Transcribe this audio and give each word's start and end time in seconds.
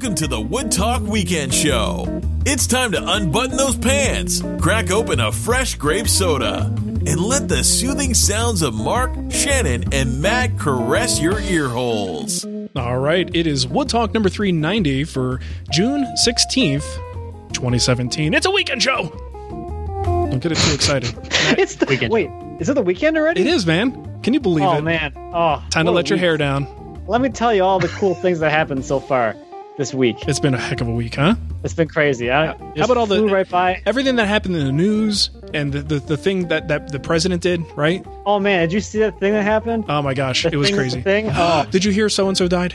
Welcome 0.00 0.16
to 0.16 0.28
the 0.28 0.40
Wood 0.40 0.72
Talk 0.72 1.02
Weekend 1.02 1.52
Show. 1.52 2.22
It's 2.46 2.66
time 2.66 2.90
to 2.92 3.06
unbutton 3.06 3.58
those 3.58 3.76
pants, 3.76 4.42
crack 4.58 4.90
open 4.90 5.20
a 5.20 5.30
fresh 5.30 5.74
grape 5.74 6.08
soda, 6.08 6.72
and 6.74 7.20
let 7.20 7.48
the 7.48 7.62
soothing 7.62 8.14
sounds 8.14 8.62
of 8.62 8.72
Mark, 8.72 9.10
Shannon, 9.28 9.92
and 9.92 10.22
Matt 10.22 10.58
caress 10.58 11.20
your 11.20 11.38
ear 11.40 11.68
holes. 11.68 12.46
All 12.74 12.96
right, 12.96 13.28
it 13.36 13.46
is 13.46 13.66
Wood 13.66 13.90
Talk 13.90 14.14
number 14.14 14.30
390 14.30 15.04
for 15.04 15.38
June 15.70 16.06
16th, 16.26 17.52
2017. 17.52 18.32
It's 18.32 18.46
a 18.46 18.50
weekend 18.50 18.82
show. 18.82 19.10
Don't 19.50 20.38
get 20.38 20.50
it 20.50 20.56
too 20.56 20.72
excited. 20.72 21.14
it's 21.58 21.74
the 21.74 21.84
Weekend. 21.84 22.10
wait. 22.10 22.30
Is 22.58 22.70
it 22.70 22.74
the 22.74 22.80
weekend 22.82 23.18
already? 23.18 23.42
It 23.42 23.48
is, 23.48 23.66
man. 23.66 24.22
Can 24.22 24.32
you 24.32 24.40
believe 24.40 24.64
Oh 24.64 24.76
it? 24.76 24.78
Oh, 24.78 24.80
man. 24.80 25.12
Oh. 25.34 25.62
Time 25.68 25.84
to 25.84 25.92
what 25.92 25.92
a 25.92 25.96
let 25.96 26.08
your 26.08 26.16
week. 26.16 26.22
hair 26.22 26.38
down. 26.38 27.04
Let 27.06 27.20
me 27.20 27.28
tell 27.28 27.52
you 27.52 27.64
all 27.64 27.78
the 27.78 27.88
cool 27.88 28.14
things 28.14 28.38
that 28.38 28.50
happened 28.50 28.86
so 28.86 28.98
far 28.98 29.36
this 29.80 29.94
week. 29.94 30.28
It's 30.28 30.38
been 30.38 30.52
a 30.52 30.58
heck 30.58 30.82
of 30.82 30.88
a 30.88 30.92
week, 30.92 31.14
huh? 31.14 31.34
It's 31.64 31.72
been 31.72 31.88
crazy. 31.88 32.30
I, 32.30 32.48
How 32.48 32.84
about 32.84 32.98
all 32.98 33.06
the- 33.06 33.16
flew 33.16 33.28
right 33.30 33.48
by? 33.48 33.80
Everything 33.86 34.16
that 34.16 34.26
happened 34.26 34.54
in 34.54 34.66
the 34.66 34.72
news 34.72 35.30
and 35.54 35.72
the, 35.72 35.80
the, 35.80 35.98
the 36.00 36.16
thing 36.18 36.48
that, 36.48 36.68
that 36.68 36.92
the 36.92 37.00
president 37.00 37.40
did, 37.42 37.64
right? 37.76 38.04
Oh 38.26 38.38
man, 38.38 38.60
did 38.68 38.74
you 38.74 38.80
see 38.82 38.98
that 38.98 39.18
thing 39.18 39.32
that 39.32 39.42
happened? 39.42 39.86
Oh 39.88 40.02
my 40.02 40.12
gosh, 40.12 40.42
The 40.42 40.52
it 40.52 40.56
was 40.56 40.70
crazy. 40.70 41.00
thing? 41.00 41.30
Oh. 41.34 41.66
Did 41.70 41.84
you 41.86 41.92
hear 41.92 42.10
so 42.10 42.28
and 42.28 42.36
so 42.36 42.46
died? 42.46 42.74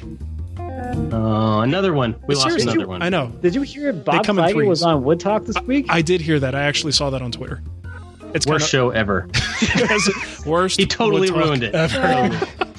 Oh, 0.57 1.59
another 1.61 1.93
one. 1.93 2.15
We 2.27 2.33
lost 2.33 2.47
Seriously, 2.47 2.71
another 2.73 2.87
one. 2.87 3.01
I 3.03 3.09
know. 3.09 3.27
Did 3.41 3.53
you 3.53 3.61
hear 3.61 3.93
Bob 3.93 4.25
come 4.25 4.39
in 4.39 4.45
Feige 4.45 4.67
was 4.67 4.81
on 4.81 5.03
Wood 5.03 5.19
Talk 5.19 5.45
this 5.45 5.59
week? 5.61 5.85
I 5.89 6.01
did 6.01 6.21
hear 6.21 6.39
that. 6.39 6.55
I 6.55 6.63
actually 6.63 6.91
saw 6.93 7.11
that 7.11 7.21
on 7.21 7.31
Twitter. 7.31 7.61
It's 8.33 8.47
Worst 8.47 8.67
show 8.69 8.89
ever. 8.89 9.29
of 9.91 10.45
worst. 10.47 10.79
He 10.79 10.85
totally 10.87 11.29
Wood 11.31 11.37
Talk 11.37 11.45
ruined 11.45 11.63
it. 11.63 11.75
ever. 11.75 12.01
Oh. 12.03 12.71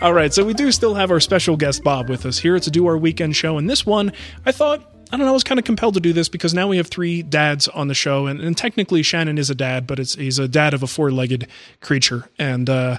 All 0.00 0.12
right, 0.12 0.32
so 0.32 0.44
we 0.44 0.54
do 0.54 0.70
still 0.70 0.94
have 0.94 1.10
our 1.10 1.18
special 1.18 1.56
guest 1.56 1.82
Bob 1.82 2.08
with 2.08 2.24
us 2.24 2.38
here 2.38 2.60
to 2.60 2.70
do 2.70 2.86
our 2.86 2.96
weekend 2.96 3.34
show, 3.34 3.58
and 3.58 3.68
this 3.68 3.84
one 3.84 4.12
I 4.46 4.52
thought 4.52 4.80
I 5.10 5.16
don't 5.16 5.26
know 5.26 5.30
I 5.30 5.32
was 5.32 5.42
kind 5.42 5.58
of 5.58 5.64
compelled 5.64 5.94
to 5.94 6.00
do 6.00 6.12
this 6.12 6.28
because 6.28 6.54
now 6.54 6.68
we 6.68 6.76
have 6.76 6.86
three 6.86 7.20
dads 7.22 7.66
on 7.66 7.88
the 7.88 7.94
show, 7.94 8.26
and, 8.26 8.40
and 8.40 8.56
technically 8.56 9.02
Shannon 9.02 9.38
is 9.38 9.50
a 9.50 9.56
dad, 9.56 9.88
but 9.88 9.98
it's 9.98 10.14
he's 10.14 10.38
a 10.38 10.46
dad 10.46 10.72
of 10.72 10.84
a 10.84 10.86
four 10.86 11.10
legged 11.10 11.48
creature, 11.80 12.28
and 12.38 12.70
uh, 12.70 12.98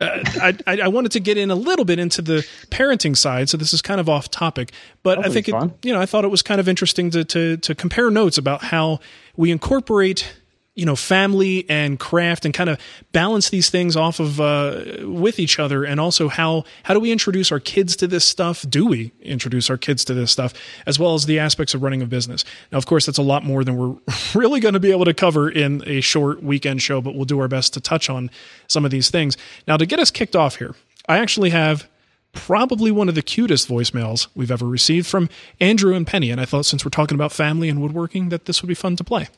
uh, 0.00 0.22
I, 0.40 0.56
I 0.68 0.80
I 0.82 0.88
wanted 0.88 1.10
to 1.12 1.20
get 1.20 1.36
in 1.36 1.50
a 1.50 1.56
little 1.56 1.84
bit 1.84 1.98
into 1.98 2.22
the 2.22 2.46
parenting 2.70 3.16
side, 3.16 3.48
so 3.48 3.56
this 3.56 3.72
is 3.72 3.82
kind 3.82 4.00
of 4.00 4.08
off 4.08 4.30
topic, 4.30 4.70
but 5.02 5.18
I 5.18 5.22
That'll 5.22 5.34
be 5.34 5.42
think 5.42 5.72
it, 5.72 5.86
you 5.88 5.92
know 5.92 6.00
I 6.00 6.06
thought 6.06 6.24
it 6.24 6.28
was 6.30 6.42
kind 6.42 6.60
of 6.60 6.68
interesting 6.68 7.10
to 7.10 7.24
to 7.24 7.56
to 7.56 7.74
compare 7.74 8.12
notes 8.12 8.38
about 8.38 8.62
how 8.62 9.00
we 9.36 9.50
incorporate 9.50 10.36
you 10.78 10.86
know 10.86 10.96
family 10.96 11.66
and 11.68 11.98
craft 11.98 12.44
and 12.44 12.54
kind 12.54 12.70
of 12.70 12.78
balance 13.12 13.50
these 13.50 13.68
things 13.68 13.96
off 13.96 14.20
of 14.20 14.40
uh, 14.40 14.84
with 15.02 15.38
each 15.38 15.58
other 15.58 15.84
and 15.84 15.98
also 15.98 16.28
how 16.28 16.64
how 16.84 16.94
do 16.94 17.00
we 17.00 17.10
introduce 17.10 17.50
our 17.50 17.60
kids 17.60 17.96
to 17.96 18.06
this 18.06 18.24
stuff? 18.24 18.64
Do 18.68 18.86
we 18.86 19.12
introduce 19.20 19.68
our 19.68 19.76
kids 19.76 20.04
to 20.06 20.14
this 20.14 20.30
stuff? 20.30 20.54
As 20.86 20.98
well 20.98 21.14
as 21.14 21.26
the 21.26 21.38
aspects 21.38 21.74
of 21.74 21.82
running 21.82 22.00
a 22.00 22.06
business. 22.06 22.44
Now 22.70 22.78
of 22.78 22.86
course 22.86 23.06
that's 23.06 23.18
a 23.18 23.22
lot 23.22 23.44
more 23.44 23.64
than 23.64 23.76
we're 23.76 23.96
really 24.34 24.60
going 24.60 24.74
to 24.74 24.80
be 24.80 24.92
able 24.92 25.04
to 25.04 25.14
cover 25.14 25.50
in 25.50 25.82
a 25.86 26.00
short 26.00 26.42
weekend 26.42 26.80
show 26.80 27.00
but 27.00 27.14
we'll 27.14 27.24
do 27.24 27.40
our 27.40 27.48
best 27.48 27.74
to 27.74 27.80
touch 27.80 28.08
on 28.08 28.30
some 28.68 28.84
of 28.84 28.90
these 28.90 29.10
things. 29.10 29.36
Now 29.66 29.76
to 29.76 29.84
get 29.86 29.98
us 29.98 30.10
kicked 30.10 30.36
off 30.36 30.56
here 30.56 30.74
i 31.08 31.18
actually 31.18 31.50
have 31.50 31.88
probably 32.32 32.90
one 32.90 33.08
of 33.08 33.14
the 33.14 33.22
cutest 33.22 33.68
voicemails 33.68 34.28
we've 34.34 34.50
ever 34.50 34.66
received 34.66 35.06
from 35.06 35.28
andrew 35.60 35.94
and 35.94 36.06
penny 36.06 36.30
and 36.30 36.40
i 36.40 36.44
thought 36.44 36.66
since 36.66 36.84
we're 36.84 36.90
talking 36.90 37.14
about 37.14 37.32
family 37.32 37.68
and 37.68 37.80
woodworking 37.82 38.28
that 38.28 38.44
this 38.44 38.62
would 38.62 38.68
be 38.68 38.74
fun 38.74 38.94
to 38.94 39.02
play 39.02 39.28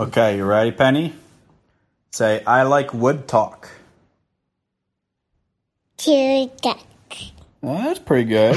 Okay, 0.00 0.38
you 0.38 0.46
ready, 0.46 0.72
Penny? 0.72 1.12
Say, 2.10 2.42
I 2.46 2.62
like 2.62 2.94
wood 2.94 3.28
talk. 3.28 3.68
Two 5.98 6.50
duck. 6.62 6.80
Well, 7.60 7.76
that's 7.82 7.98
pretty 7.98 8.24
good. 8.24 8.56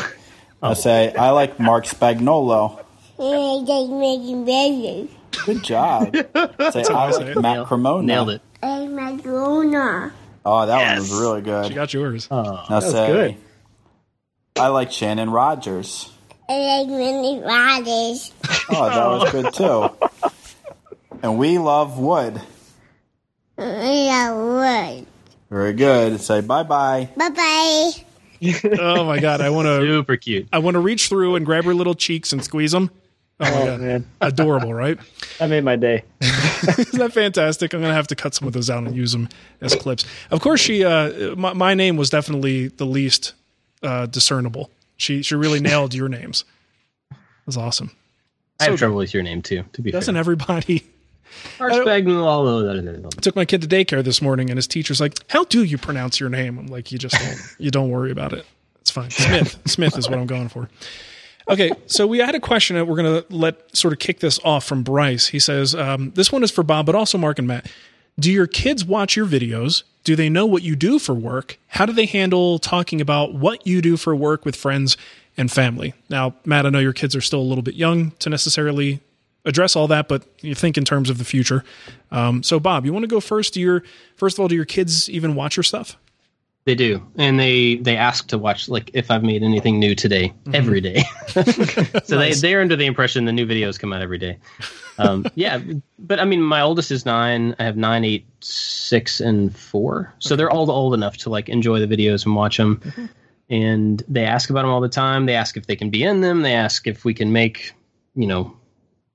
Oh. 0.62 0.70
I 0.70 0.74
say, 0.76 1.14
I 1.14 1.32
like 1.32 1.60
Marc 1.60 1.84
Spagnuolo. 1.84 2.82
I 3.20 3.24
like 3.24 3.90
making 3.90 4.46
babies. 4.46 5.10
Good 5.46 5.62
job. 5.66 6.16
say, 6.16 6.86
I 6.86 7.12
like 7.12 7.36
Matt 7.36 7.68
Cremona. 7.68 8.04
Nailed 8.04 8.30
it. 8.30 8.42
And 8.62 8.96
my 8.96 9.12
grona. 9.12 10.14
Oh, 10.46 10.66
that 10.66 10.92
one 10.92 11.00
was 11.00 11.12
really 11.12 11.42
good. 11.42 11.68
you 11.68 11.76
got 11.76 11.94
yours 11.94 12.32
now 12.32 12.66
oh, 12.70 12.80
say, 12.80 13.08
good. 13.08 13.38
I 14.56 14.68
like 14.68 14.94
Shannon 14.94 15.30
Rogers. 15.30 16.10
I 16.48 16.84
like 16.84 16.88
many 16.88 17.42
bodies. 17.42 18.32
Oh, 18.70 18.86
that 18.90 19.08
was 19.08 19.32
good 19.34 19.54
too. 19.54 20.30
And 21.24 21.38
we 21.38 21.58
love 21.58 21.98
wood. 21.98 22.40
I 23.58 24.28
love 24.30 24.98
wood. 24.98 25.08
Very 25.50 25.74
good. 25.74 26.20
Say 26.22 26.42
bye 26.42 26.64
bye. 26.64 27.10
Bye 27.16 27.30
bye. 27.30 27.92
oh 28.78 29.06
my 29.06 29.20
god 29.22 29.40
i 29.40 29.50
want 29.50 29.68
to 29.68 29.80
Super 29.88 30.18
cute. 30.18 30.48
I 30.52 30.58
want 30.60 30.76
to 30.76 30.80
reach 30.82 31.08
through 31.08 31.36
and 31.38 31.46
grab 31.46 31.64
her 31.64 31.74
little 31.74 31.96
cheeks 31.96 32.34
and 32.34 32.44
squeeze 32.44 32.74
them. 32.74 32.92
Oh 33.40 33.46
my 33.46 33.62
Oh 33.62 33.66
god, 33.66 33.80
man, 33.82 34.06
adorable, 34.22 34.74
right? 34.74 34.98
that 35.40 35.50
made 35.50 35.64
my 35.64 35.76
day. 35.78 36.04
Isn't 36.22 37.00
that 37.00 37.14
fantastic? 37.14 37.74
I'm 37.74 37.82
gonna 37.82 37.94
have 37.94 38.08
to 38.08 38.16
cut 38.16 38.34
some 38.36 38.48
of 38.48 38.54
those 38.54 38.70
out 38.70 38.84
and 38.84 38.96
use 38.96 39.12
them 39.14 39.30
as 39.62 39.76
clips. 39.76 40.06
Of 40.30 40.42
course, 40.42 40.60
she. 40.60 40.84
Uh, 40.84 41.36
my, 41.36 41.54
my 41.54 41.74
name 41.74 41.96
was 41.96 42.10
definitely 42.10 42.68
the 42.68 42.86
least 42.86 43.34
uh, 43.82 44.06
discernible. 44.08 44.70
She 44.98 45.22
she 45.24 45.36
really 45.36 45.60
nailed 45.62 45.94
your 45.94 46.10
names. 46.10 46.44
It 47.12 47.18
was 47.46 47.58
awesome. 47.58 47.92
I 48.60 48.66
have 48.66 48.74
So- 48.74 48.78
trouble 48.78 48.98
with 48.98 49.14
your 49.14 49.24
name 49.24 49.42
too. 49.42 49.64
To 49.74 49.82
be 49.82 49.92
fair. 49.92 50.00
Doesn't 50.02 50.16
fair. 50.16 50.20
everybody? 50.20 50.84
Took 53.22 53.36
my 53.36 53.46
kid 53.46 53.62
to 53.62 53.68
daycare 53.68 54.04
this 54.04 54.22
morning, 54.22 54.50
and 54.50 54.58
his 54.58 54.68
teacher's 54.68 55.00
like, 55.00 55.16
"How 55.30 55.44
do 55.46 55.64
you 55.64 55.78
pronounce 55.78 56.20
your 56.20 56.30
name?" 56.30 56.58
I'm 56.58 56.68
like, 56.68 56.92
"You 56.92 56.98
just 56.98 57.16
don't. 57.16 57.56
you 57.58 57.72
don't 57.72 57.90
worry 57.90 58.12
about 58.12 58.34
it. 58.34 58.46
It's 58.82 58.92
fine." 58.92 59.10
Smith. 59.10 59.60
Smith 59.66 59.98
is 59.98 60.10
what 60.10 60.20
I'm 60.20 60.28
going 60.28 60.50
for. 60.50 60.70
Okay, 61.50 61.72
so 61.88 62.08
we 62.08 62.20
had 62.20 62.36
a 62.36 62.40
question 62.40 62.76
that 62.78 62.86
we're 62.86 62.96
going 62.96 63.22
to 63.22 63.36
let 63.36 63.76
sort 63.76 63.92
of 63.94 64.00
kick 64.00 64.20
this 64.20 64.40
off 64.46 64.64
from 64.66 64.82
Bryce. 64.84 65.28
He 65.28 65.40
says, 65.40 65.76
um, 65.76 66.12
"This 66.16 66.32
one 66.32 66.44
is 66.44 66.52
for 66.52 66.64
Bob, 66.64 66.86
but 66.86 66.96
also 66.96 67.18
Mark 67.18 67.40
and 67.40 67.48
Matt. 67.48 67.70
Do 68.20 68.32
your 68.32 68.48
kids 68.48 68.86
watch 68.86 69.16
your 69.16 69.26
videos? 69.26 69.84
Do 70.04 70.16
they 70.16 70.30
know 70.30 70.46
what 70.46 70.64
you 70.64 70.76
do 70.76 71.00
for 71.00 71.14
work? 71.14 71.58
How 71.68 71.86
do 71.86 71.94
they 71.94 72.06
handle 72.06 72.60
talking 72.60 73.02
about 73.02 73.34
what 73.34 73.66
you 73.66 73.82
do 73.82 73.98
for 73.98 74.16
work 74.16 74.46
with 74.46 74.56
friends 74.56 74.96
and 75.36 75.52
family?" 75.52 75.94
Now, 76.10 76.36
Matt, 76.46 76.66
I 76.66 76.70
know 76.70 76.80
your 76.80 76.94
kids 76.94 77.16
are 77.16 77.22
still 77.22 77.42
a 77.42 77.44
little 77.44 77.64
bit 77.64 77.76
young 77.76 78.12
to 78.20 78.30
necessarily 78.30 79.02
address 79.46 79.76
all 79.76 79.88
that, 79.88 80.08
but 80.08 80.26
you 80.42 80.56
think 80.56 80.78
in 80.78 80.86
terms 80.86 81.10
of 81.10 81.18
the 81.18 81.26
future. 81.26 81.64
Um, 82.12 82.44
so, 82.44 82.60
Bob, 82.60 82.86
you 82.86 82.94
want 82.94 83.04
to 83.04 83.08
go 83.08 83.20
first? 83.20 83.54
Do 83.54 83.62
your 83.62 83.84
first 84.16 84.38
of 84.38 84.42
all, 84.42 84.48
do 84.48 84.56
your 84.56 84.66
kids 84.66 85.10
even 85.10 85.36
watch 85.36 85.58
your 85.58 85.64
stuff? 85.64 85.98
They 86.66 86.76
do, 86.76 87.06
and 87.18 87.38
they 87.38 87.76
they 87.76 87.98
ask 87.98 88.28
to 88.30 88.38
watch 88.38 88.70
like 88.70 88.90
if 88.94 89.12
I've 89.12 89.24
made 89.24 89.44
anything 89.44 89.80
new 89.80 89.96
today 89.96 90.34
every 90.54 90.80
day. 90.80 91.04
so 92.06 92.18
they 92.18 92.34
they're 92.34 92.62
under 92.62 92.78
the 92.78 92.86
impression 92.86 93.26
the 93.26 93.34
new 93.34 93.46
videos 93.46 93.78
come 93.78 93.92
out 93.92 94.02
every 94.02 94.18
day. 94.18 94.38
Um, 94.98 95.26
yeah, 95.36 95.62
but 96.00 96.22
I 96.22 96.26
mean, 96.26 96.42
my 96.42 96.62
oldest 96.62 96.90
is 96.90 97.06
nine. 97.06 97.54
I 97.60 97.64
have 97.64 97.76
nine, 97.76 98.06
eight, 98.06 98.26
six, 98.40 99.20
and 99.20 99.56
four. 99.56 100.14
So 100.20 100.38
they're 100.38 100.52
all 100.52 100.72
old 100.72 100.94
enough 100.94 101.18
to 101.18 101.30
like 101.30 101.50
enjoy 101.50 101.80
the 101.80 101.88
videos 101.88 102.26
and 102.26 102.34
watch 102.34 102.56
them. 102.56 102.82
And 103.50 104.02
they 104.08 104.24
ask 104.24 104.50
about 104.50 104.62
them 104.62 104.72
all 104.72 104.82
the 104.82 104.88
time. 104.88 105.26
They 105.26 105.36
ask 105.36 105.58
if 105.58 105.68
they 105.68 105.76
can 105.76 105.90
be 105.90 106.04
in 106.04 106.22
them. 106.22 106.44
They 106.44 106.54
ask 106.54 106.88
if 106.88 107.04
we 107.04 107.14
can 107.14 107.34
make, 107.34 107.74
you 108.16 108.26
know, 108.26 108.56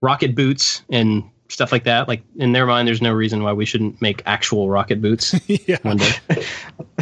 rocket 0.00 0.34
boots 0.34 0.82
and 0.90 1.24
stuff 1.48 1.72
like 1.72 1.84
that. 1.84 2.08
Like 2.08 2.22
in 2.36 2.52
their 2.52 2.66
mind, 2.66 2.86
there's 2.88 3.02
no 3.02 3.12
reason 3.12 3.42
why 3.42 3.52
we 3.52 3.64
shouldn't 3.64 4.00
make 4.02 4.22
actual 4.26 4.68
rocket 4.70 5.00
boots 5.00 5.34
yeah, 5.48 5.78
one 5.82 5.96
day. 5.98 6.12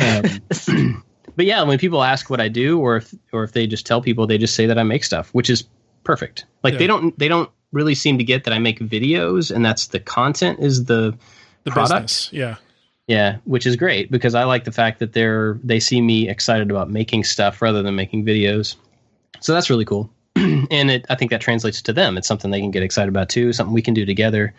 Um, 0.01 1.05
but 1.37 1.47
yeah, 1.47 1.63
when 1.63 1.79
people 1.79 2.03
ask 2.03 2.31
what 2.31 2.41
I 2.41 2.49
do, 2.49 2.79
or 2.79 2.97
if 2.97 3.15
or 3.33 3.45
if 3.45 3.53
they 3.53 3.67
just 3.67 3.87
tell 3.87 4.01
people, 4.01 4.27
they 4.27 4.39
just 4.39 4.55
say 4.55 4.67
that 4.67 4.79
I 4.79 4.83
make 4.83 5.05
stuff, 5.05 5.31
which 5.35 5.51
is 5.51 5.65
perfect. 6.05 6.45
Like 6.63 6.75
Yeah. 6.75 6.79
they 6.79 6.87
don't 6.87 7.19
they 7.19 7.29
don't 7.29 7.51
really 7.73 7.95
seem 7.95 8.19
to 8.19 8.25
get 8.25 8.45
that 8.45 8.55
I 8.55 8.59
make 8.59 8.79
videos, 8.81 9.55
and 9.55 9.65
that's 9.65 9.89
the 9.89 10.01
content 10.01 10.61
is 10.61 10.85
the 10.85 11.17
the 11.65 11.71
product. 11.73 12.05
business. 12.05 12.33
Yeah, 12.33 12.57
Yeah, 13.09 13.39
which 13.45 13.67
is 13.67 13.75
great 13.77 14.11
because 14.11 14.35
I 14.37 14.45
like 14.45 14.65
the 14.65 14.73
fact 14.73 15.01
that 15.01 15.13
they're 15.13 15.59
they 15.65 15.81
see 15.81 16.01
me 16.01 16.29
excited 16.29 16.71
about 16.71 16.89
making 16.91 17.25
stuff 17.25 17.61
rather 17.61 17.83
than 17.83 17.97
making 17.97 18.25
videos. 18.25 18.77
So 19.41 19.53
that's 19.53 19.69
really 19.69 19.85
cool. 19.85 20.09
and 20.71 20.91
it 20.91 21.07
I 21.09 21.15
think 21.15 21.31
that 21.31 21.41
translates 21.41 21.81
to 21.83 21.93
them. 21.93 22.17
It's 22.17 22.29
something 22.29 22.51
they 22.51 22.61
can 22.61 22.71
get 22.71 22.83
excited 22.83 23.09
about 23.09 23.29
too, 23.29 23.53
something 23.53 23.73
we 23.75 23.83
can 23.83 23.95
do 23.95 24.05
together. 24.07 24.55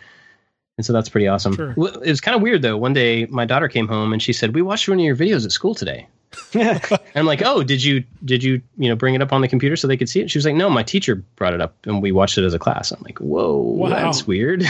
And 0.76 0.84
so 0.86 0.92
that's 0.92 1.08
pretty 1.08 1.26
awesome. 1.26 1.56
Sure. 1.56 1.70
It 1.72 2.08
was 2.08 2.20
kind 2.20 2.36
of 2.36 2.42
weird 2.42 2.62
though. 2.62 2.76
One 2.76 2.92
day 2.92 3.26
my 3.26 3.44
daughter 3.44 3.68
came 3.68 3.88
home 3.88 4.12
and 4.12 4.22
she 4.22 4.32
said, 4.32 4.54
"We 4.54 4.62
watched 4.62 4.88
one 4.88 4.98
of 4.98 5.04
your 5.04 5.16
videos 5.16 5.44
at 5.44 5.52
school 5.52 5.74
today." 5.74 6.06
And 6.54 6.80
I'm 7.16 7.26
like, 7.26 7.42
"Oh, 7.44 7.62
did 7.64 7.82
you 7.82 8.04
did 8.24 8.44
you, 8.44 8.60
you 8.76 8.88
know, 8.88 8.94
bring 8.94 9.14
it 9.14 9.22
up 9.22 9.32
on 9.32 9.40
the 9.40 9.48
computer 9.48 9.74
so 9.76 9.88
they 9.88 9.96
could 9.96 10.08
see 10.08 10.20
it?" 10.20 10.30
She 10.30 10.38
was 10.38 10.44
like, 10.44 10.54
"No, 10.54 10.70
my 10.70 10.82
teacher 10.84 11.16
brought 11.36 11.54
it 11.54 11.60
up 11.60 11.74
and 11.84 12.00
we 12.02 12.12
watched 12.12 12.38
it 12.38 12.44
as 12.44 12.54
a 12.54 12.58
class." 12.60 12.92
I'm 12.92 13.02
like, 13.02 13.18
"Whoa, 13.18 13.56
Wow. 13.56 13.88
that's 13.88 14.26
weird." 14.26 14.62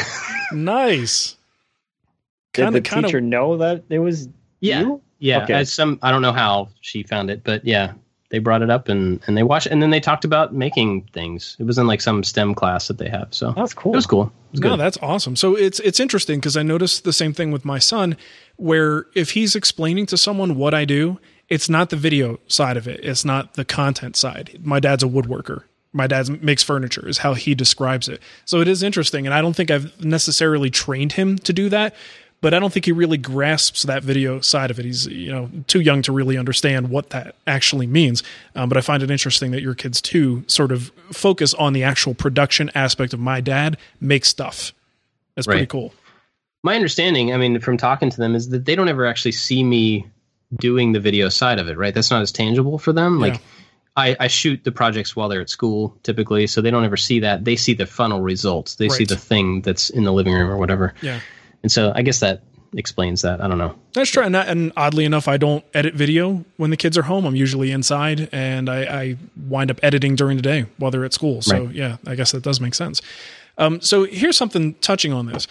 nice. 0.53 1.37
Did 2.55 2.63
Kinda- 2.65 2.81
the 2.81 2.89
kinda- 2.89 3.09
teacher 3.09 3.21
know 3.21 3.59
that 3.59 3.85
it 3.91 3.99
was 3.99 4.29
Yeah. 4.61 4.81
you? 4.81 5.03
Yeah, 5.19 5.43
Okay. 5.45 5.53
as 5.55 5.73
some 5.73 5.99
I 6.03 6.11
don't 6.11 6.23
know 6.23 6.33
how 6.33 6.69
she 6.81 7.03
found 7.03 7.29
it, 7.31 7.43
but 7.45 7.65
yeah, 7.67 7.93
they 8.31 8.39
brought 8.39 8.61
it 8.63 8.71
up 8.71 8.89
and 8.89 9.21
and 9.27 9.37
they 9.37 9.43
watched 9.43 9.67
and 9.67 9.83
then 9.83 9.91
they 9.91 10.01
talked 10.01 10.25
about 10.25 10.53
making 10.55 11.03
things. 11.13 11.57
It 11.59 11.65
was 11.65 11.79
in 11.79 11.87
like 11.87 12.01
some 12.01 12.23
STEM 12.23 12.55
class 12.55 12.89
that 12.89 12.99
they 12.99 13.09
have, 13.09 13.29
so 13.33 13.53
That's 13.53 13.75
cool. 13.75 13.93
it 13.93 13.97
was 13.97 14.07
cool. 14.07 14.25
It 14.25 14.53
was 14.53 14.61
No, 14.61 14.71
good. 14.71 14.81
that's 14.81 14.99
awesome. 15.03 15.35
So 15.37 15.55
it's 15.57 15.81
it's 15.81 16.01
interesting 16.01 16.39
because 16.41 16.57
I 16.57 16.63
noticed 16.63 17.05
the 17.05 17.13
same 17.13 17.33
thing 17.33 17.51
with 17.53 17.65
my 17.65 17.79
son, 17.79 18.17
where 18.57 19.07
if 19.15 19.31
he's 19.31 19.55
explaining 19.57 20.07
to 20.07 20.17
someone 20.19 20.57
what 20.57 20.75
I 20.75 20.85
do, 20.85 21.19
it's 21.49 21.69
not 21.71 21.91
the 21.91 21.97
video 21.97 22.39
side 22.49 22.77
of 22.77 22.87
it. 22.87 23.01
It's 23.03 23.25
not 23.25 23.55
the 23.55 23.65
content 23.65 24.17
side. 24.17 24.59
My 24.63 24.81
dad's 24.81 25.03
a 25.03 25.07
woodworker, 25.07 25.63
my 25.93 26.07
dad 26.07 26.43
makes 26.43 26.63
furniture 26.63 27.09
is 27.09 27.19
how 27.19 27.33
he 27.35 27.55
describes 27.55 28.09
it. 28.09 28.21
So 28.45 28.61
it 28.61 28.69
is 28.69 28.83
interesting, 28.83 29.27
and 29.27 29.33
I 29.35 29.41
don't 29.41 29.55
think 29.57 29.71
I've 29.71 30.05
necessarily 30.05 30.69
trained 30.71 31.13
him 31.13 31.39
to 31.39 31.53
do 31.55 31.69
that, 31.71 31.95
but 32.41 32.55
I 32.55 32.59
don't 32.59 32.73
think 32.73 32.85
he 32.85 32.93
really 32.93 33.19
grasps 33.19 33.83
that 33.83 34.03
video 34.03 34.41
side 34.41 34.71
of 34.71 34.79
it. 34.79 34.85
He's 34.85 35.07
you 35.07 35.33
know 35.33 35.51
too 35.67 35.81
young 35.81 36.03
to 36.03 36.13
really 36.13 36.37
understand 36.37 36.91
what 36.91 37.11
that 37.11 37.35
actually 37.47 37.87
means. 37.87 38.23
Um, 38.55 38.69
but 38.69 38.79
I 38.79 38.81
find 38.81 39.03
it 39.03 39.11
interesting 39.11 39.51
that 39.53 39.63
your 39.63 39.75
kids 39.75 40.01
too 40.01 40.45
sort 40.47 40.73
of 40.73 40.93
focus 41.11 41.55
on 41.55 41.73
the 41.73 41.83
actual 41.83 42.15
production 42.15 42.71
aspect 42.75 43.13
of 43.13 43.21
my 43.21 43.41
dad 43.41 43.77
makes 44.01 44.29
stuff. 44.29 44.73
That's 45.35 45.47
pretty 45.47 45.67
cool. 45.67 45.93
my 46.65 46.75
understanding, 46.75 47.33
I 47.33 47.37
mean, 47.37 47.61
from 47.61 47.77
talking 47.77 48.11
to 48.11 48.17
them, 48.17 48.35
is 48.35 48.49
that 48.49 48.65
they 48.65 48.75
don't 48.75 48.89
ever 48.89 49.07
actually 49.07 49.33
see 49.33 49.63
me 49.63 50.07
doing 50.59 50.93
the 50.93 51.01
video 51.01 51.29
side 51.29 51.59
of 51.59 51.69
it, 51.69 51.77
right? 51.77 51.95
That's 51.95 52.11
not 52.11 52.23
as 52.23 52.33
tangible 52.33 52.79
for 52.79 52.93
them. 52.93 53.21
Like, 53.21 53.41
I, 53.97 54.17
I 54.19 54.27
shoot 54.29 54.65
the 54.65 54.73
projects 54.73 55.15
while 55.15 55.29
they're 55.29 55.41
at 55.41 55.51
school 55.51 55.97
typically, 56.03 56.47
so 56.47 56.61
they 56.61 56.71
don't 56.71 56.85
ever 56.85 56.97
see 56.97 57.21
that. 57.21 57.45
They 57.45 57.57
see 57.57 57.75
the 57.75 57.87
funnel 57.87 58.21
results. 58.21 58.77
They 58.77 58.89
see 58.89 59.05
the 59.05 59.17
thing 59.17 59.61
that's 59.63 59.91
in 59.91 60.05
the 60.05 60.13
living 60.13 60.33
room 60.33 60.49
or 60.51 60.57
whatever. 60.57 60.95
Yeah. 61.03 61.21
And 61.63 61.71
so 61.73 61.93
I 61.95 62.03
guess 62.03 62.21
that 62.21 62.43
explains 62.77 63.23
that. 63.23 63.41
I 63.41 63.49
don't 63.49 63.59
know. 63.59 63.75
That's 63.95 64.11
true. 64.11 64.23
And, 64.23 64.37
and 64.37 64.73
oddly 64.77 65.05
enough, 65.05 65.27
I 65.27 65.39
don't 65.39 65.65
edit 65.75 65.95
video 65.95 66.45
when 66.59 66.71
the 66.71 66.77
kids 66.77 66.99
are 66.99 67.03
home. 67.03 67.25
I'm 67.25 67.35
usually 67.35 67.71
inside 67.73 68.29
and 68.31 68.69
I, 68.69 68.83
I 68.83 69.17
wind 69.49 69.71
up 69.71 69.81
editing 69.83 70.15
during 70.17 70.37
the 70.37 70.43
day 70.43 70.67
while 70.77 70.91
they're 70.91 71.05
at 71.05 71.15
school. 71.15 71.41
So, 71.43 71.65
Right. 71.65 71.75
yeah, 71.75 71.97
I 72.07 72.15
guess 72.15 72.33
that 72.33 72.43
does 72.43 72.61
make 72.61 72.75
sense. 72.75 73.01
Um, 73.57 73.81
so, 73.81 74.05
here's 74.05 74.37
something 74.37 74.75
touching 74.75 75.13
on 75.13 75.27
this. 75.27 75.47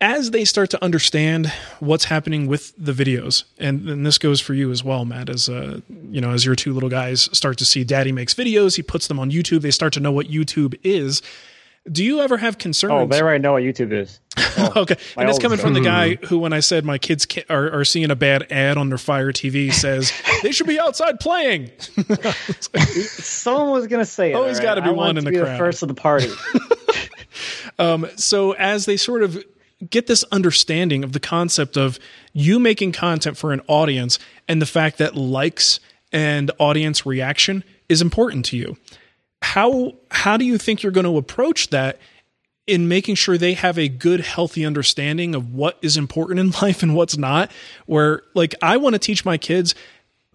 As 0.00 0.32
they 0.32 0.44
start 0.44 0.68
to 0.70 0.84
understand 0.84 1.46
what's 1.78 2.04
happening 2.04 2.48
with 2.48 2.72
the 2.76 2.92
videos, 2.92 3.44
and, 3.58 3.88
and 3.88 4.04
this 4.04 4.18
goes 4.18 4.40
for 4.40 4.52
you 4.52 4.72
as 4.72 4.82
well, 4.82 5.04
Matt, 5.04 5.28
as 5.30 5.48
uh, 5.48 5.80
you 6.10 6.20
know, 6.20 6.32
as 6.32 6.44
your 6.44 6.56
two 6.56 6.72
little 6.74 6.88
guys 6.88 7.28
start 7.32 7.56
to 7.58 7.64
see 7.64 7.84
Daddy 7.84 8.10
makes 8.10 8.34
videos, 8.34 8.74
he 8.74 8.82
puts 8.82 9.06
them 9.06 9.20
on 9.20 9.30
YouTube. 9.30 9.62
They 9.62 9.70
start 9.70 9.92
to 9.92 10.00
know 10.00 10.10
what 10.10 10.26
YouTube 10.26 10.76
is. 10.82 11.22
Do 11.90 12.04
you 12.04 12.20
ever 12.20 12.36
have 12.36 12.54
oh, 12.56 12.58
concerns? 12.58 12.92
Oh, 12.92 13.06
they 13.06 13.20
already 13.20 13.42
know 13.42 13.52
what 13.52 13.62
YouTube 13.62 13.92
is. 13.92 14.20
Oh, 14.54 14.82
okay, 14.82 14.96
and 15.16 15.30
it's 15.30 15.38
coming 15.38 15.58
from 15.58 15.72
the 15.72 15.80
guy 15.84 16.16
who, 16.26 16.38
when 16.38 16.52
I 16.52 16.60
said 16.60 16.84
my 16.84 16.98
kids 16.98 17.26
are, 17.48 17.80
are 17.80 17.84
seeing 17.86 18.10
a 18.10 18.14
bad 18.14 18.52
ad 18.52 18.76
on 18.76 18.90
their 18.90 18.98
Fire 18.98 19.32
TV, 19.32 19.72
says 19.72 20.12
they 20.42 20.52
should 20.52 20.66
be 20.66 20.78
outside 20.78 21.20
playing. 21.20 21.70
Someone 21.78 23.70
was 23.70 23.86
gonna 23.86 24.04
say 24.04 24.32
it. 24.32 24.34
Always 24.34 24.58
all 24.58 24.64
gotta 24.64 24.82
be 24.82 24.88
I 24.88 24.92
one 24.92 25.16
in 25.16 25.24
the 25.24 25.32
crowd. 25.32 25.54
the 25.54 25.58
first 25.58 25.82
of 25.82 25.88
the 25.88 25.94
party. 25.94 26.30
Um, 27.78 28.06
so 28.16 28.52
as 28.52 28.86
they 28.86 28.96
sort 28.96 29.22
of 29.22 29.42
get 29.90 30.06
this 30.06 30.24
understanding 30.30 31.02
of 31.02 31.12
the 31.12 31.20
concept 31.20 31.76
of 31.76 31.98
you 32.32 32.60
making 32.60 32.92
content 32.92 33.36
for 33.36 33.52
an 33.52 33.60
audience 33.66 34.18
and 34.46 34.62
the 34.62 34.66
fact 34.66 34.98
that 34.98 35.16
likes 35.16 35.80
and 36.12 36.50
audience 36.58 37.04
reaction 37.04 37.64
is 37.88 38.00
important 38.00 38.44
to 38.44 38.56
you 38.56 38.76
how 39.42 39.92
how 40.10 40.36
do 40.36 40.44
you 40.44 40.56
think 40.56 40.82
you're 40.82 40.92
going 40.92 41.04
to 41.04 41.18
approach 41.18 41.70
that 41.70 41.98
in 42.66 42.86
making 42.86 43.16
sure 43.16 43.36
they 43.36 43.54
have 43.54 43.76
a 43.76 43.88
good 43.88 44.20
healthy 44.20 44.64
understanding 44.64 45.34
of 45.34 45.52
what 45.52 45.78
is 45.82 45.96
important 45.96 46.38
in 46.38 46.50
life 46.62 46.82
and 46.82 46.94
what's 46.94 47.16
not? 47.16 47.50
Where 47.86 48.22
like 48.34 48.54
i 48.62 48.76
want 48.76 48.94
to 48.94 48.98
teach 48.98 49.24
my 49.24 49.36
kids 49.36 49.74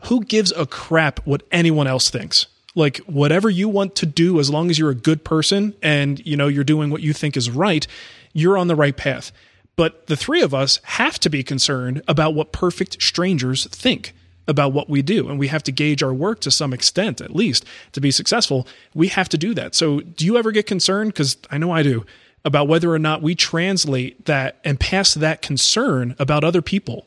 who 0.02 0.24
gives 0.24 0.52
a 0.52 0.66
crap 0.66 1.26
what 1.26 1.44
anyone 1.52 1.88
else 1.88 2.10
thinks? 2.10 2.48
Like 2.76 2.98
whatever 3.00 3.50
you 3.50 3.70
want 3.70 3.96
to 3.96 4.06
do 4.06 4.40
as 4.40 4.52
long 4.52 4.70
as 4.70 4.78
you're 4.78 4.92
a 4.92 4.96
good 4.96 5.24
person 5.24 5.74
and 5.82 6.24
you 6.26 6.38
know 6.38 6.48
you're 6.48 6.64
doing 6.64 6.90
what 6.90 7.02
you 7.02 7.14
think 7.14 7.36
is 7.36 7.50
right 7.50 7.88
you're 8.34 8.58
on 8.58 8.68
the 8.68 8.76
right 8.76 8.96
path. 8.96 9.32
But 9.76 10.08
the 10.08 10.16
three 10.16 10.42
of 10.42 10.54
us 10.54 10.80
have 10.84 11.20
to 11.20 11.30
be 11.30 11.44
concerned 11.44 12.02
about 12.08 12.36
what 12.36 12.52
perfect 12.52 13.02
strangers 13.02 13.66
think 13.68 14.14
about 14.48 14.74
what 14.74 14.90
we 14.90 15.02
do 15.02 15.30
and 15.30 15.38
we 15.38 15.48
have 15.48 15.64
to 15.64 15.72
gauge 15.72 16.02
our 16.02 16.14
work 16.14 16.40
to 16.40 16.52
some 16.52 16.74
extent 16.74 17.22
at 17.22 17.36
least 17.36 17.66
to 17.92 18.00
be 18.00 18.12
successful 18.12 18.68
we 18.94 19.08
have 19.08 19.28
to 19.30 19.38
do 19.38 19.54
that 19.54 19.76
so 19.76 20.00
do 20.00 20.26
you 20.26 20.38
ever 20.38 20.52
get 20.52 20.66
concerned 20.66 21.12
because 21.14 21.38
i 21.52 21.58
know 21.58 21.72
i 21.72 21.84
do 21.84 22.06
about 22.46 22.68
whether 22.68 22.92
or 22.92 23.00
not 23.00 23.22
we 23.22 23.36
translate 23.36 24.26
that 24.26 24.60
and 24.64 24.80
pass 24.80 25.14
that 25.14 25.42
concern 25.42 26.16
about 26.18 26.44
other 26.44 26.62
people 26.62 27.06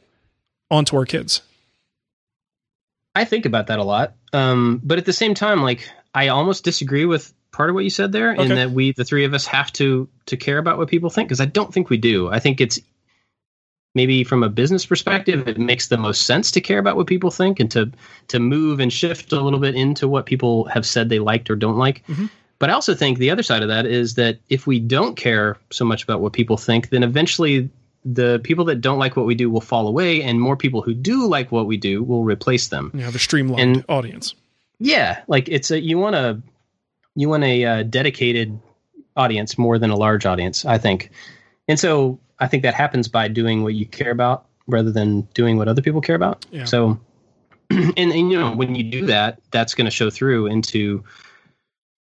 onto 0.70 0.96
our 0.96 1.06
kids 1.06 1.42
I 3.14 3.24
think 3.24 3.46
about 3.46 3.68
that 3.68 3.78
a 3.78 3.84
lot. 3.84 4.14
Um, 4.32 4.80
but 4.84 4.98
at 4.98 5.04
the 5.04 5.12
same 5.12 5.34
time, 5.34 5.62
like 5.62 5.90
I 6.14 6.28
almost 6.28 6.64
disagree 6.64 7.04
with 7.04 7.32
part 7.52 7.68
of 7.68 7.74
what 7.74 7.84
you 7.84 7.90
said 7.90 8.12
there, 8.12 8.32
in 8.32 8.48
that 8.48 8.70
we, 8.70 8.92
the 8.92 9.04
three 9.04 9.24
of 9.24 9.34
us, 9.34 9.46
have 9.46 9.72
to 9.74 10.08
to 10.26 10.36
care 10.36 10.58
about 10.58 10.78
what 10.78 10.88
people 10.88 11.10
think 11.10 11.28
because 11.28 11.40
I 11.40 11.46
don't 11.46 11.72
think 11.72 11.90
we 11.90 11.96
do. 11.96 12.28
I 12.28 12.38
think 12.38 12.60
it's 12.60 12.78
maybe 13.94 14.24
from 14.24 14.42
a 14.42 14.48
business 14.48 14.86
perspective, 14.86 15.48
it 15.48 15.58
makes 15.58 15.88
the 15.88 15.96
most 15.98 16.22
sense 16.22 16.50
to 16.52 16.60
care 16.60 16.78
about 16.78 16.96
what 16.96 17.06
people 17.06 17.30
think 17.30 17.60
and 17.60 17.70
to 17.72 17.90
to 18.28 18.38
move 18.38 18.80
and 18.80 18.92
shift 18.92 19.32
a 19.32 19.40
little 19.40 19.58
bit 19.60 19.74
into 19.74 20.08
what 20.08 20.26
people 20.26 20.64
have 20.66 20.86
said 20.86 21.08
they 21.08 21.18
liked 21.18 21.50
or 21.50 21.56
don't 21.56 21.76
like. 21.78 22.04
But 22.58 22.68
I 22.70 22.74
also 22.74 22.94
think 22.94 23.18
the 23.18 23.30
other 23.30 23.42
side 23.42 23.62
of 23.62 23.68
that 23.68 23.86
is 23.86 24.14
that 24.16 24.38
if 24.50 24.66
we 24.66 24.80
don't 24.80 25.16
care 25.16 25.56
so 25.70 25.84
much 25.84 26.02
about 26.04 26.20
what 26.20 26.32
people 26.34 26.56
think, 26.58 26.90
then 26.90 27.02
eventually 27.02 27.70
the 28.04 28.38
people 28.44 28.64
that 28.66 28.80
don't 28.82 28.98
like 28.98 29.16
what 29.16 29.26
we 29.26 29.34
do 29.34 29.50
will 29.50 29.60
fall 29.60 29.86
away, 29.88 30.22
and 30.22 30.40
more 30.40 30.56
people 30.56 30.80
who 30.82 30.94
do 30.94 31.26
like 31.26 31.50
what 31.52 31.66
we 31.66 31.76
do 31.76 32.02
will 32.02 32.22
replace 32.24 32.68
them. 32.68 32.90
you 32.94 33.00
have 33.02 33.14
a 33.14 33.18
streamlined 33.18 33.60
And- 33.76 33.84
audience 33.88 34.34
Yeah, 34.78 35.22
like 35.28 35.48
it's 35.48 35.70
a 35.70 35.80
you 35.80 35.98
want 35.98 36.16
a 36.16 36.40
you 37.16 37.28
want 37.28 37.44
a 37.44 37.64
uh, 37.64 37.82
dedicated 37.82 38.58
audience 39.16 39.58
more 39.58 39.78
than 39.78 39.90
a 39.90 39.96
large 39.96 40.24
audience, 40.26 40.64
I 40.64 40.78
think. 40.78 41.10
And 41.70 41.78
so 41.78 42.18
I 42.36 42.48
think 42.48 42.64
that 42.64 42.74
happens 42.74 43.06
by 43.06 43.28
doing 43.28 43.62
what 43.62 43.74
you 43.74 43.86
care 43.86 44.10
about 44.10 44.44
rather 44.66 44.90
than 44.90 45.22
doing 45.34 45.56
what 45.56 45.68
other 45.68 45.82
people 45.82 46.00
care 46.00 46.16
about. 46.16 46.44
Yeah. 46.50 46.64
So 46.64 46.98
and, 47.70 47.96
and 47.96 48.12
you 48.12 48.40
know 48.40 48.56
when 48.56 48.74
you 48.74 48.82
do 48.82 49.06
that, 49.06 49.38
that's 49.52 49.74
going 49.74 49.84
to 49.84 49.92
show 49.92 50.10
through 50.10 50.46
into 50.46 51.04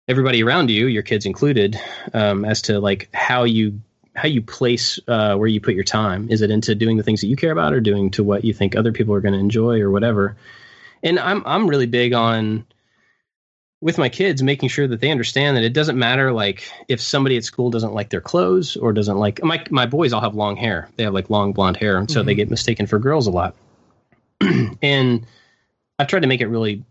everybody 0.10 0.44
around 0.44 0.70
you, 0.70 0.88
your 0.88 1.02
kids 1.02 1.26
included, 1.26 1.80
um, 2.14 2.44
as 2.44 2.64
to 2.64 2.82
like 2.82 3.08
how 3.14 3.46
you 3.46 3.80
how 4.14 4.28
you 4.28 4.42
place 4.42 5.00
uh, 5.08 5.38
where 5.38 5.48
you 5.48 5.62
put 5.62 5.76
your 5.76 5.86
time. 5.86 6.28
Is 6.30 6.42
it 6.42 6.52
into 6.52 6.76
doing 6.76 6.98
the 6.98 7.04
things 7.04 7.22
that 7.22 7.28
you 7.28 7.38
care 7.38 7.54
about, 7.54 7.72
or 7.72 7.80
doing 7.80 8.12
to 8.12 8.24
what 8.24 8.44
you 8.44 8.54
think 8.54 8.76
other 8.76 8.92
people 8.92 9.16
are 9.16 9.22
going 9.22 9.34
to 9.34 9.40
enjoy, 9.40 9.80
or 9.80 9.90
whatever? 9.90 10.36
And 11.02 11.18
I'm 11.18 11.42
I'm 11.46 11.70
really 11.70 11.88
big 11.88 12.12
on 12.12 12.66
with 13.84 13.98
my 13.98 14.08
kids 14.08 14.42
making 14.42 14.70
sure 14.70 14.88
that 14.88 15.02
they 15.02 15.12
understand 15.12 15.58
that 15.58 15.64
it 15.66 15.74
doesn't 15.74 16.00
matter 16.00 16.32
like 16.32 16.72
if 16.88 17.02
somebody 17.02 17.36
at 17.36 17.44
school 17.44 17.70
doesn't 17.70 17.94
like 17.94 18.10
their 18.10 18.22
clothes 18.22 18.78
or 18.78 18.94
doesn't 18.94 19.18
like 19.18 19.44
my 19.44 19.62
my 19.72 19.86
boys 19.86 20.14
all 20.14 20.22
have 20.22 20.36
long 20.36 20.56
hair. 20.56 20.88
They 20.96 21.04
have 21.04 21.14
like 21.14 21.30
long 21.30 21.52
blonde 21.52 21.76
hair, 21.76 21.98
and 21.98 22.10
so 22.10 22.24
they 22.24 22.32
mm-hmm. 22.32 22.38
get 22.38 22.50
mistaken 22.50 22.88
for 22.88 22.98
girls 22.98 23.28
a 23.28 23.32
lot. 23.32 23.56
and 24.82 25.28
I've 26.00 26.08
tried 26.08 26.22
to 26.22 26.28
make 26.28 26.40
it 26.40 26.48
really 26.48 26.86